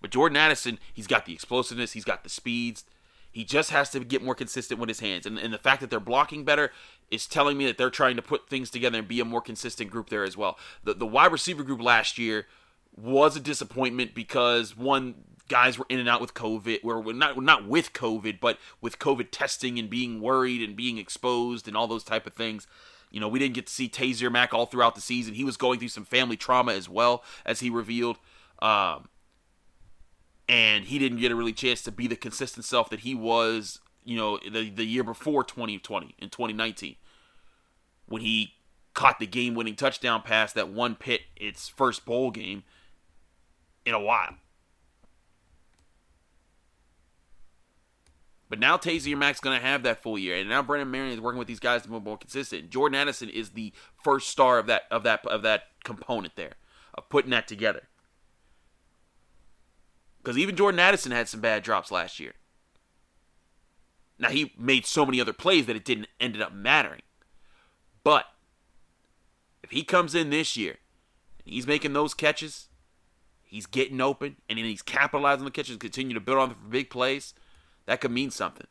But 0.00 0.10
Jordan 0.10 0.36
Addison, 0.36 0.80
he's 0.92 1.06
got 1.06 1.26
the 1.26 1.32
explosiveness, 1.32 1.92
he's 1.92 2.04
got 2.04 2.24
the 2.24 2.28
speeds, 2.28 2.84
he 3.32 3.44
just 3.44 3.70
has 3.70 3.90
to 3.90 4.00
get 4.00 4.22
more 4.22 4.34
consistent 4.34 4.78
with 4.78 4.88
his 4.88 5.00
hands. 5.00 5.26
And, 5.26 5.38
and 5.38 5.52
the 5.52 5.58
fact 5.58 5.80
that 5.80 5.90
they're 5.90 6.00
blocking 6.00 6.44
better 6.44 6.70
is 7.10 7.26
telling 7.26 7.56
me 7.56 7.66
that 7.66 7.78
they're 7.78 7.90
trying 7.90 8.16
to 8.16 8.22
put 8.22 8.48
things 8.48 8.70
together 8.70 8.98
and 8.98 9.08
be 9.08 9.20
a 9.20 9.24
more 9.24 9.40
consistent 9.40 9.90
group 9.90 10.10
there 10.10 10.22
as 10.22 10.36
well. 10.36 10.58
The, 10.84 10.94
the 10.94 11.06
wide 11.06 11.32
receiver 11.32 11.62
group 11.62 11.82
last 11.82 12.18
year 12.18 12.46
was 12.94 13.36
a 13.36 13.40
disappointment 13.40 14.14
because 14.14 14.76
one 14.76 15.14
guys 15.48 15.78
were 15.78 15.86
in 15.88 15.98
and 15.98 16.08
out 16.08 16.20
with 16.20 16.34
COVID. 16.34 16.84
We're 16.84 17.12
not 17.12 17.42
not 17.42 17.66
with 17.66 17.92
COVID, 17.92 18.38
but 18.40 18.58
with 18.80 18.98
COVID 18.98 19.28
testing 19.30 19.78
and 19.78 19.88
being 19.88 20.20
worried 20.20 20.62
and 20.62 20.76
being 20.76 20.98
exposed 20.98 21.66
and 21.66 21.76
all 21.76 21.86
those 21.86 22.04
type 22.04 22.26
of 22.26 22.34
things. 22.34 22.66
You 23.10 23.20
know, 23.20 23.28
we 23.28 23.38
didn't 23.38 23.54
get 23.54 23.66
to 23.66 23.72
see 23.72 23.88
Taysir 23.88 24.32
Mack 24.32 24.54
all 24.54 24.66
throughout 24.66 24.94
the 24.94 25.02
season. 25.02 25.34
He 25.34 25.44
was 25.44 25.58
going 25.58 25.78
through 25.78 25.88
some 25.88 26.06
family 26.06 26.36
trauma 26.36 26.72
as 26.72 26.88
well, 26.88 27.22
as 27.44 27.60
he 27.60 27.68
revealed. 27.68 28.18
Um, 28.60 29.08
and 30.52 30.84
he 30.84 30.98
didn't 30.98 31.18
get 31.18 31.32
a 31.32 31.34
really 31.34 31.54
chance 31.54 31.80
to 31.80 31.90
be 31.90 32.06
the 32.06 32.14
consistent 32.14 32.66
self 32.66 32.90
that 32.90 33.00
he 33.00 33.14
was, 33.14 33.80
you 34.04 34.16
know, 34.18 34.38
the 34.38 34.68
the 34.68 34.84
year 34.84 35.02
before 35.02 35.42
2020 35.42 36.14
in 36.18 36.28
2019 36.28 36.96
when 38.06 38.20
he 38.20 38.52
caught 38.92 39.18
the 39.18 39.26
game-winning 39.26 39.74
touchdown 39.74 40.20
pass 40.20 40.52
that 40.52 40.68
won 40.68 40.94
Pitt 40.94 41.22
its 41.34 41.70
first 41.70 42.04
bowl 42.04 42.30
game 42.30 42.64
in 43.86 43.94
a 43.94 44.00
while. 44.00 44.34
But 48.50 48.58
now 48.58 48.76
Taysir 48.76 49.16
Mack's 49.16 49.40
going 49.40 49.58
to 49.58 49.66
have 49.66 49.82
that 49.84 50.02
full 50.02 50.18
year, 50.18 50.36
and 50.36 50.50
now 50.50 50.60
Brennan 50.60 50.90
Marion 50.90 51.14
is 51.14 51.20
working 51.20 51.38
with 51.38 51.48
these 51.48 51.58
guys 51.58 51.80
to 51.82 51.88
be 51.88 51.98
more 51.98 52.18
consistent. 52.18 52.68
Jordan 52.68 52.96
Addison 52.96 53.30
is 53.30 53.50
the 53.50 53.72
first 54.04 54.28
star 54.28 54.58
of 54.58 54.66
that 54.66 54.82
of 54.90 55.04
that 55.04 55.26
of 55.26 55.40
that 55.40 55.68
component 55.82 56.36
there, 56.36 56.56
of 56.92 57.08
putting 57.08 57.30
that 57.30 57.48
together. 57.48 57.88
Because 60.22 60.38
even 60.38 60.56
Jordan 60.56 60.78
Addison 60.78 61.12
had 61.12 61.28
some 61.28 61.40
bad 61.40 61.62
drops 61.62 61.90
last 61.90 62.20
year. 62.20 62.34
Now 64.18 64.28
he 64.28 64.52
made 64.56 64.86
so 64.86 65.04
many 65.04 65.20
other 65.20 65.32
plays 65.32 65.66
that 65.66 65.74
it 65.74 65.84
didn't 65.84 66.08
ended 66.20 66.40
up 66.40 66.52
mattering. 66.52 67.02
But 68.04 68.26
if 69.62 69.70
he 69.70 69.82
comes 69.82 70.14
in 70.14 70.30
this 70.30 70.56
year 70.56 70.78
and 71.44 71.54
he's 71.54 71.66
making 71.66 71.92
those 71.92 72.14
catches, 72.14 72.68
he's 73.42 73.66
getting 73.66 74.00
open, 74.00 74.36
and 74.48 74.58
then 74.58 74.64
he's 74.64 74.82
capitalizing 74.82 75.40
on 75.40 75.44
the 75.46 75.50
catches, 75.50 75.76
continue 75.76 76.14
to 76.14 76.20
build 76.20 76.38
on 76.38 76.50
the 76.50 76.54
big 76.54 76.88
plays, 76.88 77.34
that 77.86 78.00
could 78.00 78.12
mean 78.12 78.30
something. 78.30 78.66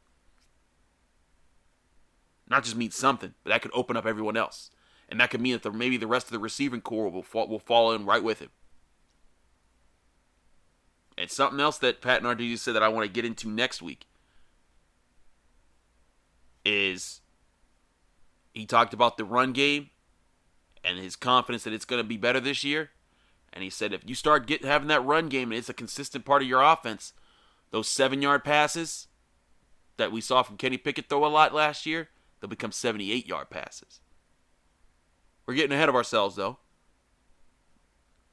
Not 2.47 2.63
just 2.63 2.75
mean 2.75 2.91
something, 2.91 3.33
but 3.43 3.49
that 3.49 3.61
could 3.61 3.71
open 3.73 3.97
up 3.97 4.05
everyone 4.05 4.37
else. 4.37 4.71
And 5.09 5.19
that 5.19 5.29
could 5.29 5.41
mean 5.41 5.53
that 5.53 5.63
the, 5.63 5.71
maybe 5.71 5.97
the 5.97 6.07
rest 6.07 6.27
of 6.27 6.31
the 6.31 6.39
receiving 6.39 6.81
core 6.81 7.09
will 7.09 7.23
fall, 7.23 7.47
will 7.47 7.59
fall 7.59 7.91
in 7.91 8.05
right 8.05 8.23
with 8.23 8.39
him. 8.39 8.49
And 11.21 11.29
something 11.29 11.59
else 11.59 11.77
that 11.77 12.01
Pat 12.01 12.23
Narduzzi 12.23 12.57
said 12.57 12.73
that 12.73 12.81
I 12.81 12.87
want 12.87 13.05
to 13.05 13.13
get 13.13 13.25
into 13.25 13.47
next 13.47 13.79
week 13.79 14.07
is 16.65 17.21
he 18.55 18.65
talked 18.65 18.91
about 18.91 19.17
the 19.17 19.23
run 19.23 19.53
game 19.53 19.91
and 20.83 20.97
his 20.97 21.15
confidence 21.15 21.63
that 21.63 21.73
it's 21.73 21.85
going 21.85 22.01
to 22.01 22.07
be 22.07 22.17
better 22.17 22.39
this 22.39 22.63
year. 22.63 22.89
And 23.53 23.63
he 23.63 23.69
said 23.69 23.93
if 23.93 24.01
you 24.03 24.15
start 24.15 24.47
getting 24.47 24.65
having 24.65 24.87
that 24.87 25.05
run 25.05 25.29
game 25.29 25.51
and 25.51 25.59
it's 25.59 25.69
a 25.69 25.75
consistent 25.75 26.25
part 26.25 26.41
of 26.41 26.47
your 26.47 26.63
offense, 26.63 27.13
those 27.69 27.87
seven 27.87 28.23
yard 28.23 28.43
passes 28.43 29.07
that 29.97 30.11
we 30.11 30.21
saw 30.21 30.41
from 30.41 30.57
Kenny 30.57 30.77
Pickett 30.77 31.07
throw 31.07 31.23
a 31.23 31.27
lot 31.27 31.53
last 31.53 31.85
year, 31.85 32.09
they'll 32.39 32.49
become 32.49 32.71
78 32.71 33.27
yard 33.27 33.51
passes. 33.51 33.99
We're 35.45 35.53
getting 35.53 35.73
ahead 35.73 35.89
of 35.89 35.95
ourselves 35.95 36.35
though 36.35 36.57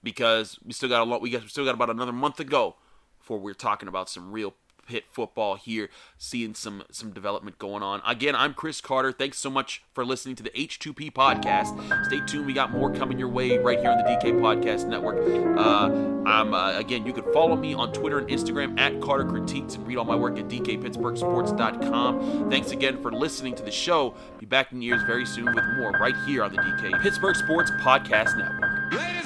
because 0.08 0.58
we 0.64 0.72
still 0.72 0.88
got 0.88 1.02
a 1.02 1.04
lot. 1.04 1.20
We 1.20 1.28
got 1.28 1.42
we 1.42 1.48
still 1.48 1.66
got 1.66 1.74
about 1.74 1.90
another 1.90 2.12
month 2.12 2.36
to 2.36 2.44
go 2.44 2.76
before 3.18 3.38
we're 3.38 3.52
talking 3.52 3.88
about 3.88 4.08
some 4.08 4.32
real 4.32 4.54
Pitt 4.88 5.04
football 5.10 5.56
here, 5.56 5.90
seeing 6.16 6.54
some 6.54 6.82
some 6.90 7.12
development 7.12 7.58
going 7.58 7.82
on. 7.82 8.00
Again, 8.06 8.34
I'm 8.34 8.54
Chris 8.54 8.80
Carter. 8.80 9.12
Thanks 9.12 9.38
so 9.38 9.50
much 9.50 9.82
for 9.92 10.02
listening 10.02 10.34
to 10.36 10.42
the 10.42 10.48
H2P 10.50 11.12
podcast. 11.12 12.06
Stay 12.06 12.20
tuned. 12.24 12.46
We 12.46 12.54
got 12.54 12.72
more 12.72 12.90
coming 12.90 13.18
your 13.18 13.28
way 13.28 13.58
right 13.58 13.78
here 13.78 13.90
on 13.90 13.98
the 13.98 14.04
DK 14.04 14.40
Podcast 14.40 14.86
Network. 14.86 15.18
Uh, 15.58 15.90
I'm 16.26 16.54
uh, 16.54 16.78
again. 16.78 17.04
You 17.04 17.12
can 17.12 17.30
follow 17.34 17.54
me 17.54 17.74
on 17.74 17.92
Twitter 17.92 18.18
and 18.18 18.28
Instagram 18.28 18.80
at 18.80 18.98
Carter 19.02 19.26
Critiques 19.26 19.74
and 19.74 19.86
read 19.86 19.98
all 19.98 20.06
my 20.06 20.16
work 20.16 20.38
at 20.38 20.48
DKPittsburghSports.com. 20.48 22.48
Thanks 22.48 22.70
again 22.70 23.02
for 23.02 23.12
listening 23.12 23.54
to 23.56 23.62
the 23.62 23.70
show. 23.70 24.14
Be 24.38 24.46
back 24.46 24.72
in 24.72 24.80
years 24.80 25.02
very 25.02 25.26
soon 25.26 25.54
with 25.54 25.64
more 25.76 25.90
right 26.00 26.16
here 26.26 26.42
on 26.42 26.54
the 26.54 26.62
DK 26.62 27.02
Pittsburgh 27.02 27.36
Sports 27.36 27.70
Podcast 27.82 28.38
Network. 28.38 29.17